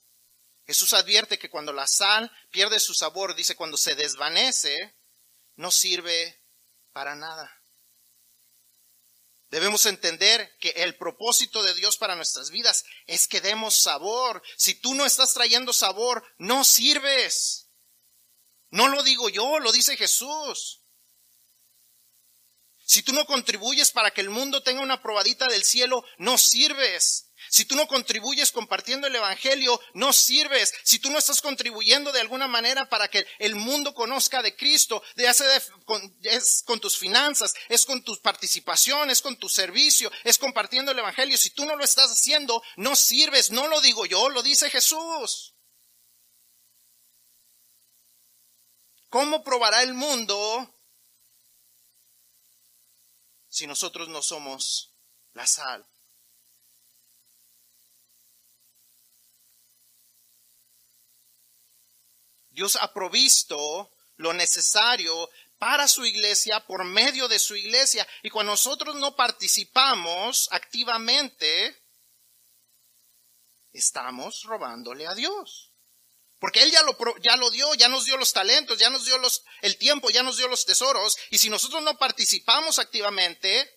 [0.65, 4.95] Jesús advierte que cuando la sal pierde su sabor, dice, cuando se desvanece,
[5.55, 6.41] no sirve
[6.93, 7.59] para nada.
[9.49, 14.41] Debemos entender que el propósito de Dios para nuestras vidas es que demos sabor.
[14.57, 17.67] Si tú no estás trayendo sabor, no sirves.
[18.71, 20.82] No lo digo yo, lo dice Jesús.
[22.93, 27.31] Si tú no contribuyes para que el mundo tenga una probadita del cielo, no sirves.
[27.49, 30.71] Si tú no contribuyes compartiendo el Evangelio, no sirves.
[30.83, 35.01] Si tú no estás contribuyendo de alguna manera para que el mundo conozca de Cristo,
[35.15, 35.27] de
[35.85, 40.91] con, es con tus finanzas, es con tu participación, es con tu servicio, es compartiendo
[40.91, 41.35] el Evangelio.
[41.35, 43.49] Si tú no lo estás haciendo, no sirves.
[43.49, 45.55] No lo digo yo, lo dice Jesús.
[49.09, 50.69] ¿Cómo probará el mundo
[53.53, 54.89] si nosotros no somos
[55.35, 55.85] la sal?
[62.49, 68.07] Dios ha provisto lo necesario para su iglesia por medio de su iglesia.
[68.23, 71.79] Y cuando nosotros no participamos activamente,
[73.71, 75.72] estamos robándole a Dios.
[76.43, 79.15] Porque Él ya lo, ya lo dio, ya nos dio los talentos, ya nos dio
[79.61, 81.15] el tiempo, ya nos dio los tesoros.
[81.29, 83.73] Y si nosotros no participamos activamente,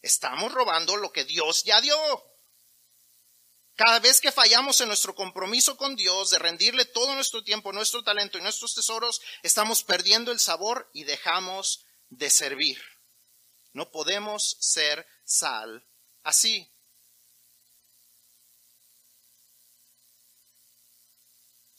[0.00, 1.96] estamos robando lo que Dios ya dio.
[3.76, 8.02] Cada vez que fallamos en nuestro compromiso con Dios de rendirle todo nuestro tiempo, nuestro
[8.02, 12.82] talento y nuestros tesoros, estamos perdiendo el sabor y dejamos de servir.
[13.74, 15.86] No podemos ser sal
[16.24, 16.68] así.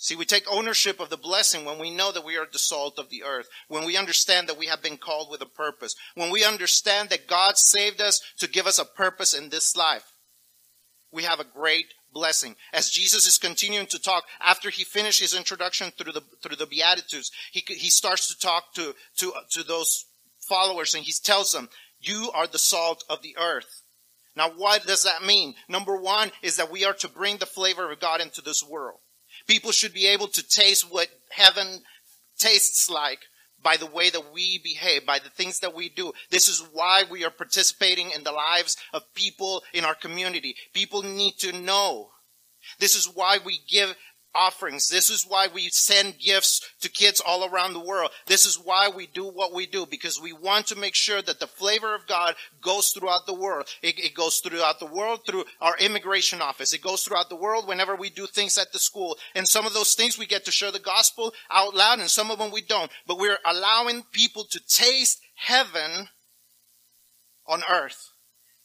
[0.03, 2.99] See, we take ownership of the blessing when we know that we are the salt
[2.99, 6.29] of the earth, when we understand that we have been called with a purpose, when
[6.29, 10.13] we understand that God saved us to give us a purpose in this life
[11.13, 12.55] we have a great blessing.
[12.73, 16.65] As Jesus is continuing to talk, after he finished his introduction through the, through the
[16.65, 20.05] Beatitudes, he, he starts to talk to, to, to those
[20.39, 23.83] followers and he tells them, you are the salt of the earth.
[24.35, 25.53] Now, what does that mean?
[25.69, 28.99] Number one is that we are to bring the flavor of God into this world.
[29.47, 31.81] People should be able to taste what heaven
[32.37, 33.19] tastes like
[33.61, 36.11] by the way that we behave, by the things that we do.
[36.29, 40.55] This is why we are participating in the lives of people in our community.
[40.73, 42.09] People need to know.
[42.79, 43.95] This is why we give
[44.35, 44.87] offerings.
[44.87, 48.11] This is why we send gifts to kids all around the world.
[48.25, 51.39] This is why we do what we do because we want to make sure that
[51.39, 53.67] the flavor of God goes throughout the world.
[53.81, 56.73] It, it, goes throughout the world through our immigration office.
[56.73, 59.17] It goes throughout the world whenever we do things at the school.
[59.35, 62.31] And some of those things we get to share the gospel out loud and some
[62.31, 62.91] of them we don't.
[63.07, 66.09] But we're allowing people to taste heaven
[67.47, 68.11] on earth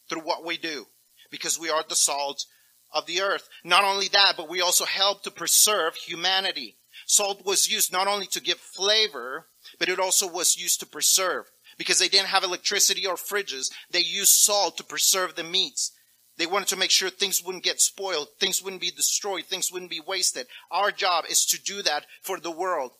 [0.09, 0.85] through what we do
[1.31, 2.45] because we are the salt
[2.91, 3.47] of the earth.
[3.63, 6.77] Not only that, but we also help to preserve humanity.
[7.05, 9.47] Salt was used not only to give flavor,
[9.79, 11.45] but it also was used to preserve.
[11.77, 15.91] Because they didn't have electricity or fridges, they used salt to preserve the meats.
[16.37, 19.91] They wanted to make sure things wouldn't get spoiled, things wouldn't be destroyed, things wouldn't
[19.91, 20.47] be wasted.
[20.71, 22.91] Our job is to do that for the world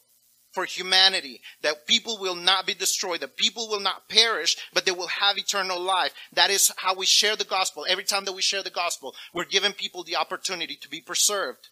[0.59, 4.91] for humanity, that people will not be destroyed, that people will not perish, but they
[4.91, 6.11] will have eternal life.
[6.33, 7.85] That is how we share the gospel.
[7.87, 11.69] Every time that we share the gospel, we're giving people the opportunity to be preserved.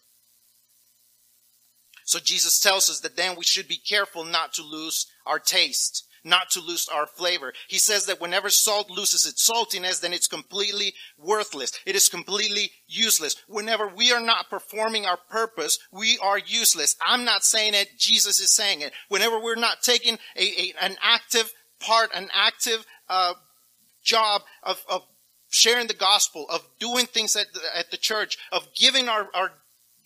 [2.06, 6.07] So Jesus tells us that then we should be careful not to lose our taste
[6.28, 7.52] not to lose our flavor.
[7.68, 11.72] He says that whenever salt loses its saltiness, then it's completely worthless.
[11.86, 13.36] It is completely useless.
[13.48, 16.96] Whenever we are not performing our purpose, we are useless.
[17.04, 18.92] I'm not saying it, Jesus is saying it.
[19.08, 23.34] Whenever we're not taking a, a an active part, an active uh,
[24.02, 25.02] job of, of
[25.50, 29.52] sharing the gospel, of doing things at the, at the church, of giving our, our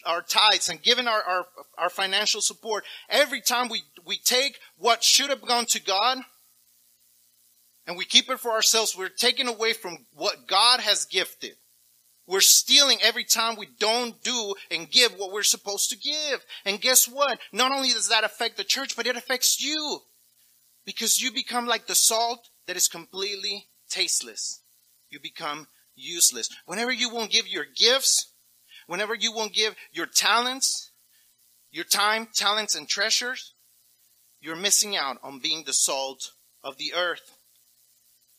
[0.07, 1.47] our tithes and giving our, our,
[1.79, 6.19] our financial support, every time we, we take what should have gone to God
[7.87, 11.57] and we keep it for ourselves, we're taking away from what God has gifted.
[12.27, 16.45] We're stealing every time we don't do and give what we're supposed to give.
[16.65, 17.39] And guess what?
[17.53, 20.01] Not only does that affect the church, but it affects you.
[20.85, 24.61] Because you become like the salt that is completely tasteless.
[25.11, 26.49] You become useless.
[26.67, 28.32] Whenever you won't give your gifts,
[28.87, 30.91] whenever you won't give your talents,
[31.71, 33.53] your time, talents, and treasures,
[34.41, 36.33] you're missing out on being the salt
[36.65, 37.37] of the earth.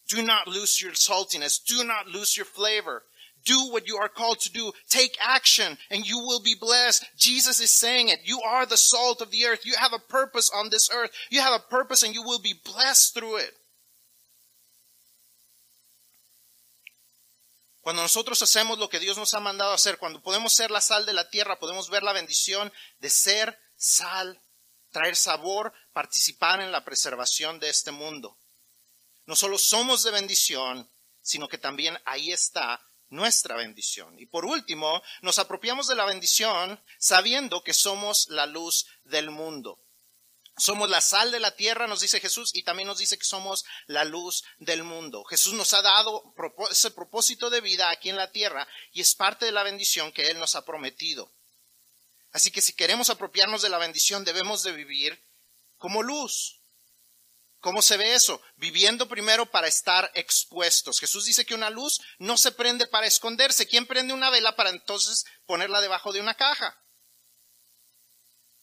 [0.07, 1.63] Do not lose your saltiness.
[1.63, 3.03] Do not lose your flavor.
[3.45, 4.71] Do what you are called to do.
[4.89, 7.05] Take action and you will be blessed.
[7.17, 8.19] Jesus is saying it.
[8.23, 9.65] You are the salt of the earth.
[9.65, 11.11] You have a purpose on this earth.
[11.29, 13.51] You have a purpose and you will be blessed through it.
[17.83, 21.05] Cuando nosotros hacemos lo que Dios nos ha mandado hacer, cuando podemos ser la sal
[21.05, 24.41] de la tierra, podemos ver la bendición de ser sal,
[24.89, 28.37] traer sabor, participar en la preservación de este mundo.
[29.25, 30.89] No solo somos de bendición,
[31.21, 34.17] sino que también ahí está nuestra bendición.
[34.17, 39.82] Y por último, nos apropiamos de la bendición sabiendo que somos la luz del mundo.
[40.57, 43.65] Somos la sal de la tierra, nos dice Jesús, y también nos dice que somos
[43.87, 45.23] la luz del mundo.
[45.23, 46.23] Jesús nos ha dado
[46.69, 50.29] ese propósito de vida aquí en la tierra y es parte de la bendición que
[50.29, 51.31] Él nos ha prometido.
[52.31, 55.23] Así que si queremos apropiarnos de la bendición, debemos de vivir
[55.77, 56.59] como luz.
[57.59, 58.41] ¿Cómo se ve eso?
[58.57, 60.99] Viviendo primero para estar expuestos.
[60.99, 63.67] Jesús dice que una luz no se prende para esconderse.
[63.67, 66.77] ¿Quién prende una vela para entonces ponerla debajo de una caja?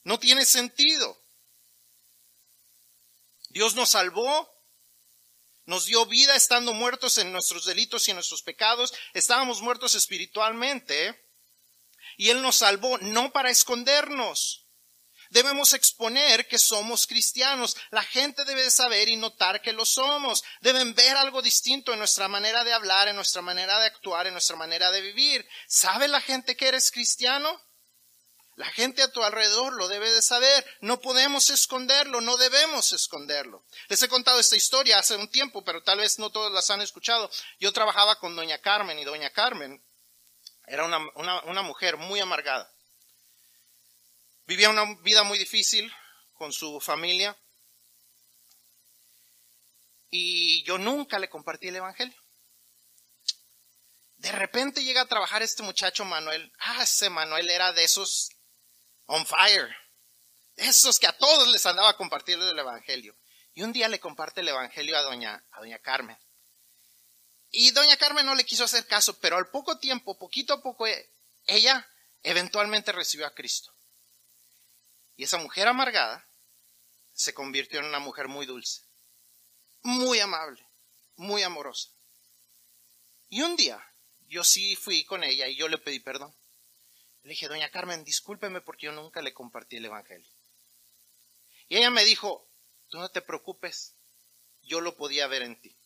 [0.05, 1.18] No tiene sentido.
[3.51, 4.49] Dios nos salvó,
[5.65, 8.95] nos dio vida estando muertos en nuestros delitos y en nuestros pecados.
[9.13, 11.21] Estábamos muertos espiritualmente
[12.17, 14.69] y Él nos salvó no para escondernos.
[15.31, 17.77] Debemos exponer que somos cristianos.
[17.91, 20.43] La gente debe saber y notar que lo somos.
[20.61, 24.33] Deben ver algo distinto en nuestra manera de hablar, en nuestra manera de actuar, en
[24.33, 25.47] nuestra manera de vivir.
[25.69, 27.61] ¿Sabe la gente que eres cristiano?
[28.61, 30.67] La gente a tu alrededor lo debe de saber.
[30.83, 33.65] No podemos esconderlo, no debemos esconderlo.
[33.89, 36.83] Les he contado esta historia hace un tiempo, pero tal vez no todos las han
[36.83, 37.31] escuchado.
[37.59, 39.83] Yo trabajaba con doña Carmen y doña Carmen
[40.67, 40.99] era una,
[41.45, 42.71] una mujer muy amargada.
[44.45, 45.91] Vivía una vida muy difícil
[46.35, 47.35] con su familia.
[50.11, 52.23] Y yo nunca le compartí el Evangelio.
[54.19, 56.53] De repente llega a trabajar este muchacho Manuel.
[56.59, 58.33] Ah, ese Manuel era de esos
[59.11, 59.69] on fire.
[60.57, 63.17] Esos que a todos les andaba compartiendo el Evangelio.
[63.55, 66.17] Y un día le comparte el Evangelio a doña, a doña Carmen.
[67.51, 70.87] Y doña Carmen no le quiso hacer caso, pero al poco tiempo, poquito a poco,
[71.47, 71.89] ella
[72.23, 73.73] eventualmente recibió a Cristo.
[75.17, 76.25] Y esa mujer amargada
[77.13, 78.83] se convirtió en una mujer muy dulce,
[79.83, 80.65] muy amable,
[81.17, 81.89] muy amorosa.
[83.29, 83.85] Y un día
[84.29, 86.33] yo sí fui con ella y yo le pedí perdón.
[87.23, 90.31] Le dije, doña Carmen, discúlpeme porque yo nunca le compartí el Evangelio.
[91.68, 92.49] Y ella me dijo,
[92.89, 93.95] tú no te preocupes,
[94.62, 95.77] yo lo podía ver en ti.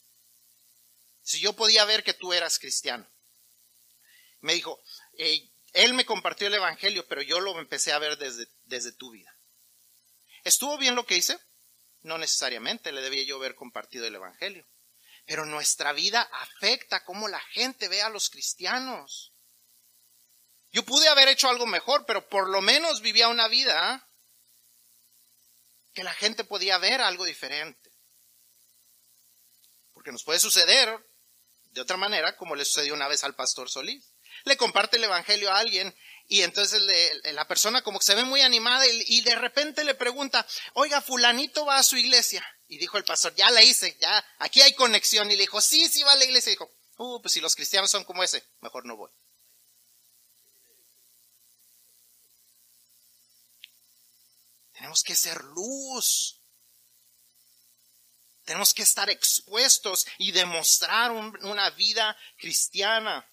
[1.23, 3.07] Si yo podía ver que tú eras cristiano.
[4.41, 4.81] Me dijo,
[5.73, 9.35] él me compartió el Evangelio, pero yo lo empecé a ver desde, desde tu vida.
[10.45, 11.39] ¿Estuvo bien lo que hice?
[12.03, 14.67] No necesariamente le debía yo haber compartido el Evangelio.
[15.27, 19.34] Pero nuestra vida afecta cómo la gente ve a los cristianos.
[20.75, 24.09] Yo pude haber hecho algo mejor, pero por lo menos vivía una vida
[25.95, 27.93] que la gente podía ver algo diferente.
[29.93, 30.99] Porque nos puede suceder
[31.71, 34.15] de otra manera, como le sucedió una vez al pastor Solís.
[34.43, 35.97] Le comparte el Evangelio a alguien
[36.27, 36.83] y entonces
[37.23, 41.65] la persona como que se ve muy animada y, de repente le pregunta, oiga, fulanito
[41.65, 42.45] va a su iglesia.
[42.67, 45.31] Y dijo el pastor, ya la hice, ya, aquí hay conexión.
[45.31, 46.51] Y le dijo, sí, sí va a la iglesia.
[46.51, 49.13] Y dijo, uh, pues si los cristianos son como ese, mejor no voy.
[54.85, 56.43] Tenemos que ser luz.
[58.45, 63.27] Tenemos que estar expuestos y demostrar una vida cristiana.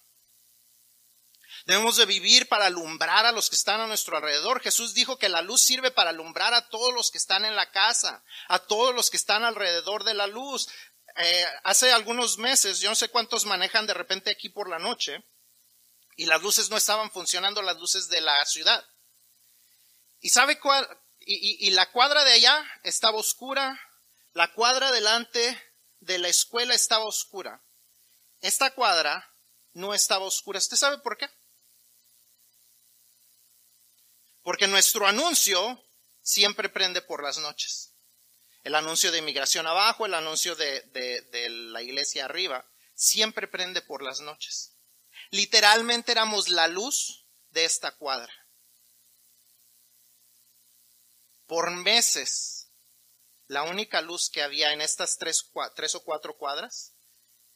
[1.66, 4.62] Debemos de vivir para alumbrar a los que están a nuestro alrededor.
[4.62, 7.70] Jesús dijo que la luz sirve para alumbrar a todos los que están en la
[7.70, 10.70] casa, a todos los que están alrededor de la luz.
[11.16, 15.22] Eh, hace algunos meses, yo no sé cuántos manejan de repente aquí por la noche,
[16.16, 18.82] y las luces no estaban funcionando, las luces de la ciudad.
[20.22, 20.88] ¿Y sabe cuál,
[21.26, 23.80] y, la cuadra de allá estaba oscura,
[24.34, 25.60] la cuadra delante
[26.00, 27.60] de la escuela estaba oscura.
[28.40, 29.30] Esta cuadra
[29.74, 30.58] no estaba oscura.
[30.58, 31.28] ¿Usted sabe por qué?
[34.42, 35.82] Porque nuestro anuncio
[36.22, 37.90] siempre prende por las noches.
[38.64, 42.64] El anuncio de inmigración abajo, el anuncio de, de la iglesia arriba,
[42.94, 44.72] siempre prende por las noches.
[45.30, 48.32] Literalmente éramos la luz de esta cuadra.
[51.52, 52.70] Por meses,
[53.46, 56.94] la única luz que había en estas tres, tres o cuatro cuadras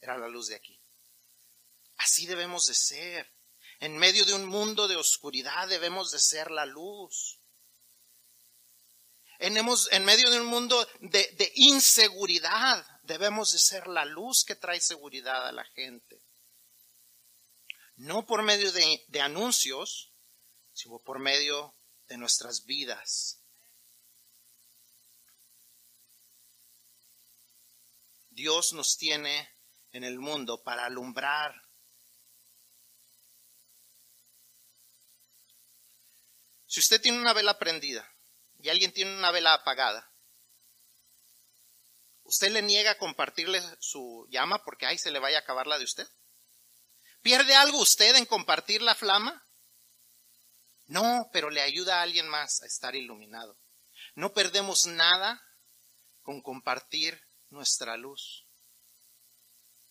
[0.02, 0.78] era la luz de aquí.
[1.96, 3.32] Así debemos de ser.
[3.80, 7.38] En medio de un mundo de oscuridad debemos de ser la luz.
[9.38, 14.78] En, en medio de un mundo de, inseguridad debemos de ser la luz que trae
[14.78, 16.20] seguridad a la gente.
[17.94, 20.12] No por medio de, de anuncios,
[20.74, 21.74] sino por medio
[22.08, 23.40] de nuestras vidas
[28.36, 29.48] Dios nos tiene
[29.92, 31.54] en el mundo para alumbrar.
[36.66, 38.06] Si usted tiene una vela prendida
[38.58, 40.12] y alguien tiene una vela apagada,
[42.24, 45.78] ¿usted le niega a compartirle su llama porque ahí se le vaya a acabar la
[45.78, 46.06] de usted?
[47.22, 49.42] ¿Pierde algo usted en compartir la flama?
[50.88, 53.56] No, pero le ayuda a alguien más a estar iluminado.
[54.14, 55.42] no perdemos nada
[56.22, 57.25] con compartir
[57.56, 58.44] nuestra luz.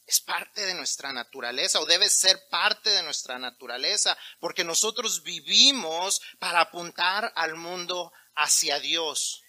[0.05, 6.21] Es parte de nuestra naturaleza o debe ser parte de nuestra naturaleza porque nosotros vivimos
[6.39, 9.41] para apuntar al mundo hacia Dios.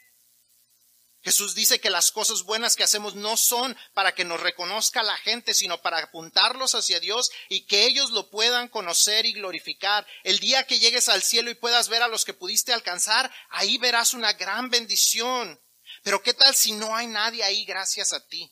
[1.26, 5.16] Jesús dice que las cosas buenas que hacemos no son para que nos reconozca la
[5.16, 10.06] gente, sino para apuntarlos hacia Dios y que ellos lo puedan conocer y glorificar.
[10.22, 13.76] El día que llegues al cielo y puedas ver a los que pudiste alcanzar, ahí
[13.76, 15.60] verás una gran bendición.
[16.06, 18.48] Pero ¿qué tal si no hay nadie ahí gracias a ti?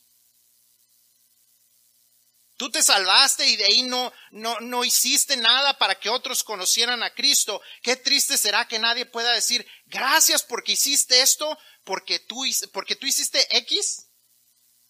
[2.57, 7.05] Tú te salvaste y de ahí no, no, no hiciste nada para que otros conocieran
[7.05, 7.63] a Cristo.
[7.81, 14.09] Qué triste será que nadie pueda decir, gracias porque hiciste esto, porque tú, hiciste X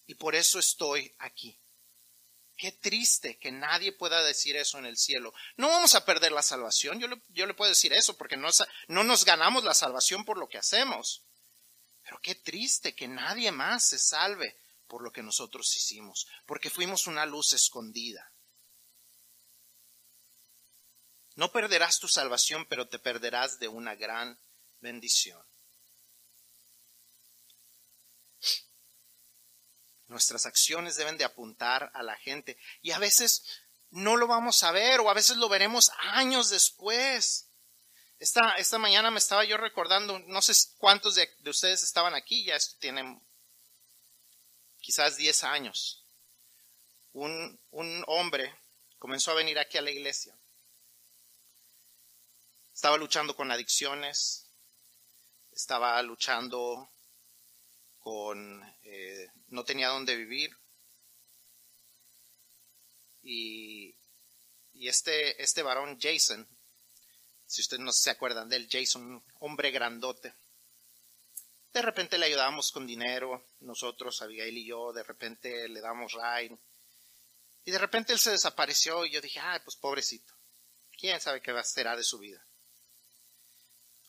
[0.07, 1.61] y por eso estoy aquí.
[2.57, 5.35] Qué triste que nadie pueda decir eso en el cielo.
[5.59, 6.99] No vamos a perder la salvación.
[6.99, 8.49] Yo le, yo le puedo decir eso porque no,
[8.89, 11.27] no nos ganamos la salvación por lo que hacemos.
[12.05, 17.07] Pero qué triste que nadie más se salve por lo que nosotros hicimos, porque fuimos
[17.07, 18.31] una luz escondida.
[21.37, 24.39] No perderás tu salvación, pero te perderás de una gran
[24.81, 25.43] bendición.
[30.07, 33.43] Nuestras acciones deben de apuntar a la gente y a veces
[33.91, 37.49] no lo vamos a ver o a veces lo veremos años después.
[38.19, 42.45] Esta, esta mañana me estaba yo recordando, no sé cuántos de, de ustedes estaban aquí,
[42.45, 43.21] ya esto tiene
[44.81, 46.05] quizás 10 años,
[47.13, 48.55] un, un hombre
[48.99, 50.37] comenzó a venir aquí a la iglesia.
[52.75, 54.47] Estaba luchando con adicciones,
[55.53, 56.91] estaba luchando
[58.01, 60.57] con, eh, no tenía dónde vivir.
[63.23, 63.95] Y,
[64.75, 66.47] y, este, este varón Jason,
[67.47, 70.35] si ustedes no se acuerdan de él, Jason, hombre grandote,
[71.73, 76.57] de repente le ayudábamos con dinero, nosotros, Abigail y yo, de repente le damos ride.
[77.65, 80.33] Y de repente él se desapareció y yo dije, ay, pues pobrecito.
[80.97, 82.47] ¿Quién sabe qué va a ser de su vida?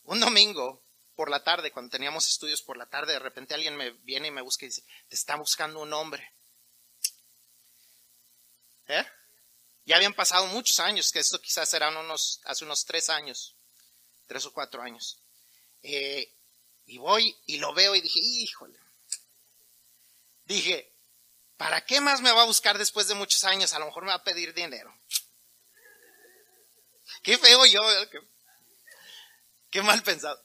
[0.04, 0.84] Un domingo,
[1.16, 4.30] por la tarde, cuando teníamos estudios por la tarde, de repente alguien me viene y
[4.30, 6.32] me busca y dice, te está buscando un hombre.
[8.86, 9.04] ¿Eh?
[9.86, 13.54] Ya habían pasado muchos años, que esto quizás eran unos, hace unos tres años,
[14.26, 15.18] tres o cuatro años.
[15.82, 16.34] Eh,
[16.86, 18.78] y voy y lo veo y dije, híjole.
[20.44, 20.92] Dije,
[21.56, 23.72] ¿para qué más me va a buscar después de muchos años?
[23.74, 24.92] A lo mejor me va a pedir dinero.
[27.22, 27.80] Qué feo yo,
[28.10, 28.18] qué,
[29.70, 30.44] qué mal pensado.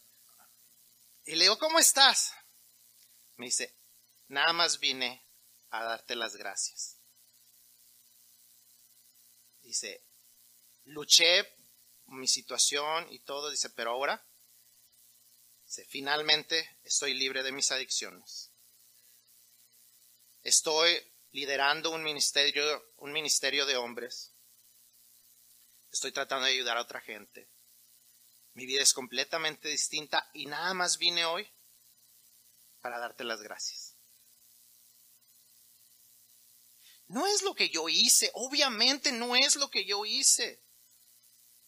[1.25, 2.31] Y le digo, ¿cómo estás?
[3.37, 3.75] Me dice,
[4.27, 5.25] nada más vine
[5.71, 7.00] a darte las gracias.
[9.71, 10.03] Dice,
[10.83, 11.55] luché
[12.07, 14.21] mi situación y todo, dice, pero ahora
[15.87, 18.49] finalmente estoy libre de mis adicciones.
[20.43, 21.01] Estoy
[21.31, 24.33] liderando un ministerio, un ministerio de hombres.
[25.89, 27.47] Estoy tratando de ayudar a otra gente.
[28.55, 31.49] Mi vida es completamente distinta y nada más vine hoy
[32.81, 33.90] para darte las gracias.
[37.11, 40.61] No es lo que yo hice, obviamente no es lo que yo hice.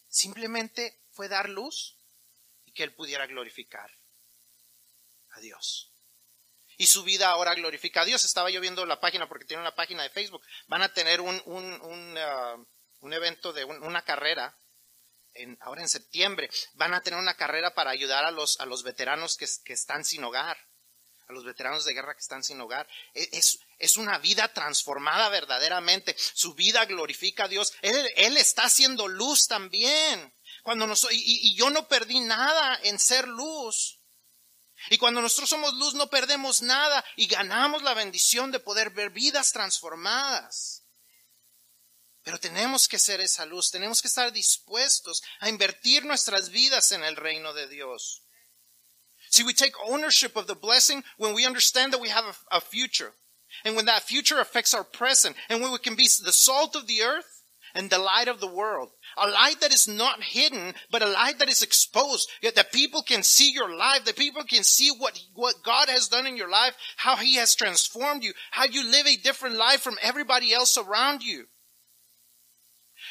[0.07, 1.97] Simplemente fue dar luz
[2.73, 3.91] que él pudiera glorificar
[5.31, 5.91] a Dios.
[6.77, 8.23] Y su vida ahora glorifica a Dios.
[8.23, 10.41] Estaba yo viendo la página porque tiene una página de Facebook.
[10.67, 14.57] Van a tener un, un, uh, evento de una carrera
[15.33, 16.49] en, ahora en septiembre.
[16.75, 20.05] Van a tener una carrera para ayudar a los, a los veteranos que, que están
[20.05, 20.57] sin hogar
[21.27, 22.87] a los veteranos de guerra que están sin hogar.
[23.13, 26.15] E, es, es, una vida transformada verdaderamente.
[26.17, 27.73] Su vida glorifica a Dios.
[27.81, 30.33] Él, está haciendo luz también.
[30.63, 33.99] Cuando y, y yo no perdí nada en ser luz.
[34.89, 39.11] Y cuando nosotros somos luz no perdemos nada y ganamos la bendición de poder ver
[39.11, 40.83] vidas transformadas.
[42.23, 47.03] Pero tenemos que ser esa luz, tenemos que estar dispuestos a invertir nuestras vidas en
[47.03, 48.22] el reino de Dios.
[49.33, 52.61] See, we take ownership of the blessing when we understand that we have a, a
[52.61, 53.13] future.
[53.65, 56.85] And when that future affects our present, and when we can be the salt of
[56.85, 57.41] the earth
[57.73, 58.91] and the light of the world.
[59.17, 62.29] A light that is not hidden, but a light that is exposed.
[62.43, 66.09] Yet that people can see your life, that people can see what, what God has
[66.09, 69.81] done in your life, how He has transformed you, how you live a different life
[69.81, 71.47] from everybody else around you.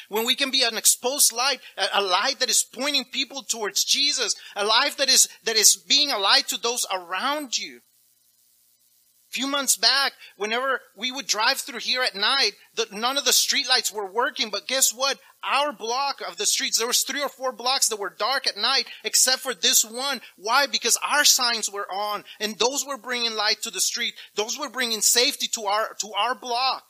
[0.09, 1.59] When we can be an exposed light,
[1.93, 6.11] a, light that is pointing people towards Jesus, a life that is, that is being
[6.11, 7.77] a light to those around you.
[7.77, 13.25] A few months back, whenever we would drive through here at night, the, none of
[13.25, 15.17] the streetlights were working, but guess what?
[15.43, 18.57] Our block of the streets, there was three or four blocks that were dark at
[18.57, 20.21] night, except for this one.
[20.37, 20.67] Why?
[20.67, 24.13] Because our signs were on, and those were bringing light to the street.
[24.35, 26.83] Those were bringing safety to our, to our block.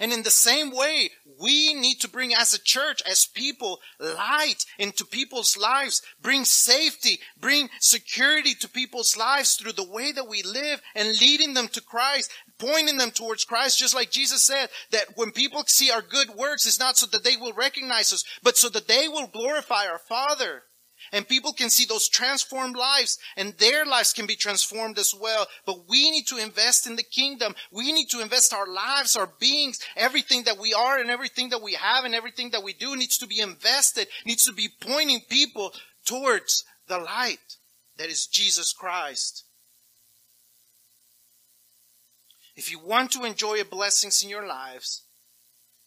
[0.00, 4.64] And in the same way, we need to bring as a church, as people, light
[4.78, 10.42] into people's lives, bring safety, bring security to people's lives through the way that we
[10.42, 15.16] live and leading them to Christ, pointing them towards Christ, just like Jesus said, that
[15.16, 18.56] when people see our good works, it's not so that they will recognize us, but
[18.56, 20.62] so that they will glorify our Father.
[21.12, 25.46] And people can see those transformed lives and their lives can be transformed as well.
[25.66, 27.54] But we need to invest in the kingdom.
[27.70, 31.62] We need to invest our lives, our beings, everything that we are and everything that
[31.62, 35.20] we have and everything that we do needs to be invested, needs to be pointing
[35.28, 35.72] people
[36.04, 37.56] towards the light
[37.98, 39.44] that is Jesus Christ.
[42.56, 45.02] If you want to enjoy blessings in your lives,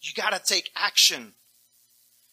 [0.02, 1.34] you gotta take action.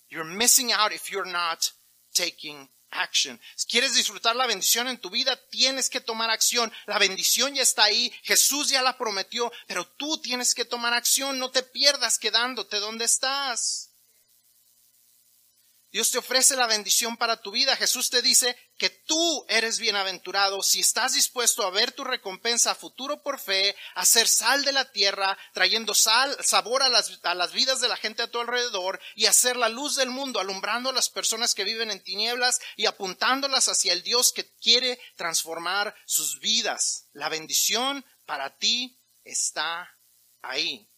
[0.09, 1.73] You're missing out if you're not
[2.15, 3.41] taking action.
[3.57, 6.73] Si quieres disfrutar la bendición en tu vida, tienes que tomar acción.
[6.87, 11.39] La bendición ya está ahí, Jesús ya la prometió, pero tú tienes que tomar acción,
[11.39, 13.88] no te pierdas quedándote donde estás.
[15.91, 17.75] Dios te ofrece la bendición para tu vida.
[17.77, 22.75] Jesús te dice que tú eres bienaventurado si estás dispuesto a ver tu recompensa a
[22.75, 27.35] futuro por fe, a ser sal de la tierra, trayendo sal, sabor a las, a
[27.35, 30.41] las vidas de la gente a tu alrededor y a ser la luz del mundo,
[30.41, 35.01] alumbrando a las personas que viven en tinieblas y apuntándolas hacia el Dios que quiere
[35.17, 37.09] transformar sus vidas.
[37.13, 39.91] La bendición para ti está
[40.43, 40.89] ahí.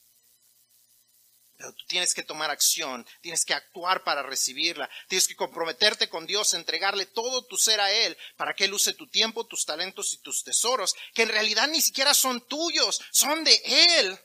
[1.61, 6.27] Pero tú tienes que tomar acción, tienes que actuar para recibirla, tienes que comprometerte con
[6.27, 10.15] Dios, entregarle todo tu ser a Él para que Él use tu tiempo, tus talentos
[10.15, 13.61] y tus tesoros, que en realidad ni siquiera son tuyos, son de
[13.99, 14.19] Él.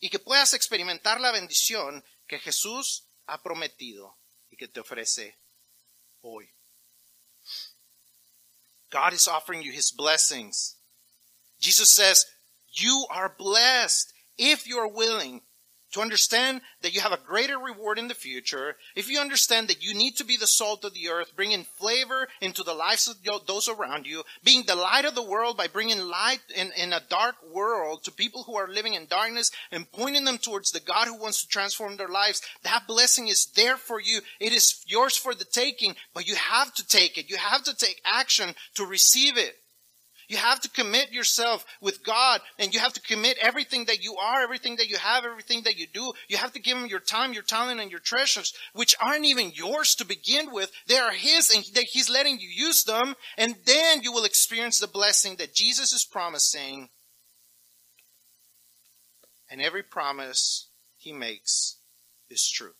[0.00, 4.18] Y que puedas experimentar la bendición que Jesús ha prometido
[4.50, 5.38] y que te ofrece
[6.20, 6.52] hoy.
[8.90, 10.76] God is offering you His blessings.
[11.58, 12.26] Jesus says,
[12.70, 15.40] you are blessed if you are willing
[15.94, 19.82] to understand that you have a greater reward in the future, if you understand that
[19.82, 23.16] you need to be the salt of the earth, bringing flavor into the lives of
[23.46, 27.00] those around you, being the light of the world by bringing light in, in a
[27.08, 31.06] dark world to people who are living in darkness and pointing them towards the God
[31.06, 34.20] who wants to transform their lives, that blessing is there for you.
[34.40, 37.30] It is yours for the taking, but you have to take it.
[37.30, 39.54] You have to take action to receive it.
[40.28, 44.16] You have to commit yourself with God and you have to commit everything that you
[44.16, 46.12] are, everything that you have, everything that you do.
[46.28, 49.52] You have to give Him your time, your talent, and your treasures, which aren't even
[49.54, 50.70] yours to begin with.
[50.86, 53.14] They are His and that He's letting you use them.
[53.36, 56.88] And then you will experience the blessing that Jesus is promising.
[59.50, 61.76] And every promise He makes
[62.30, 62.72] is true.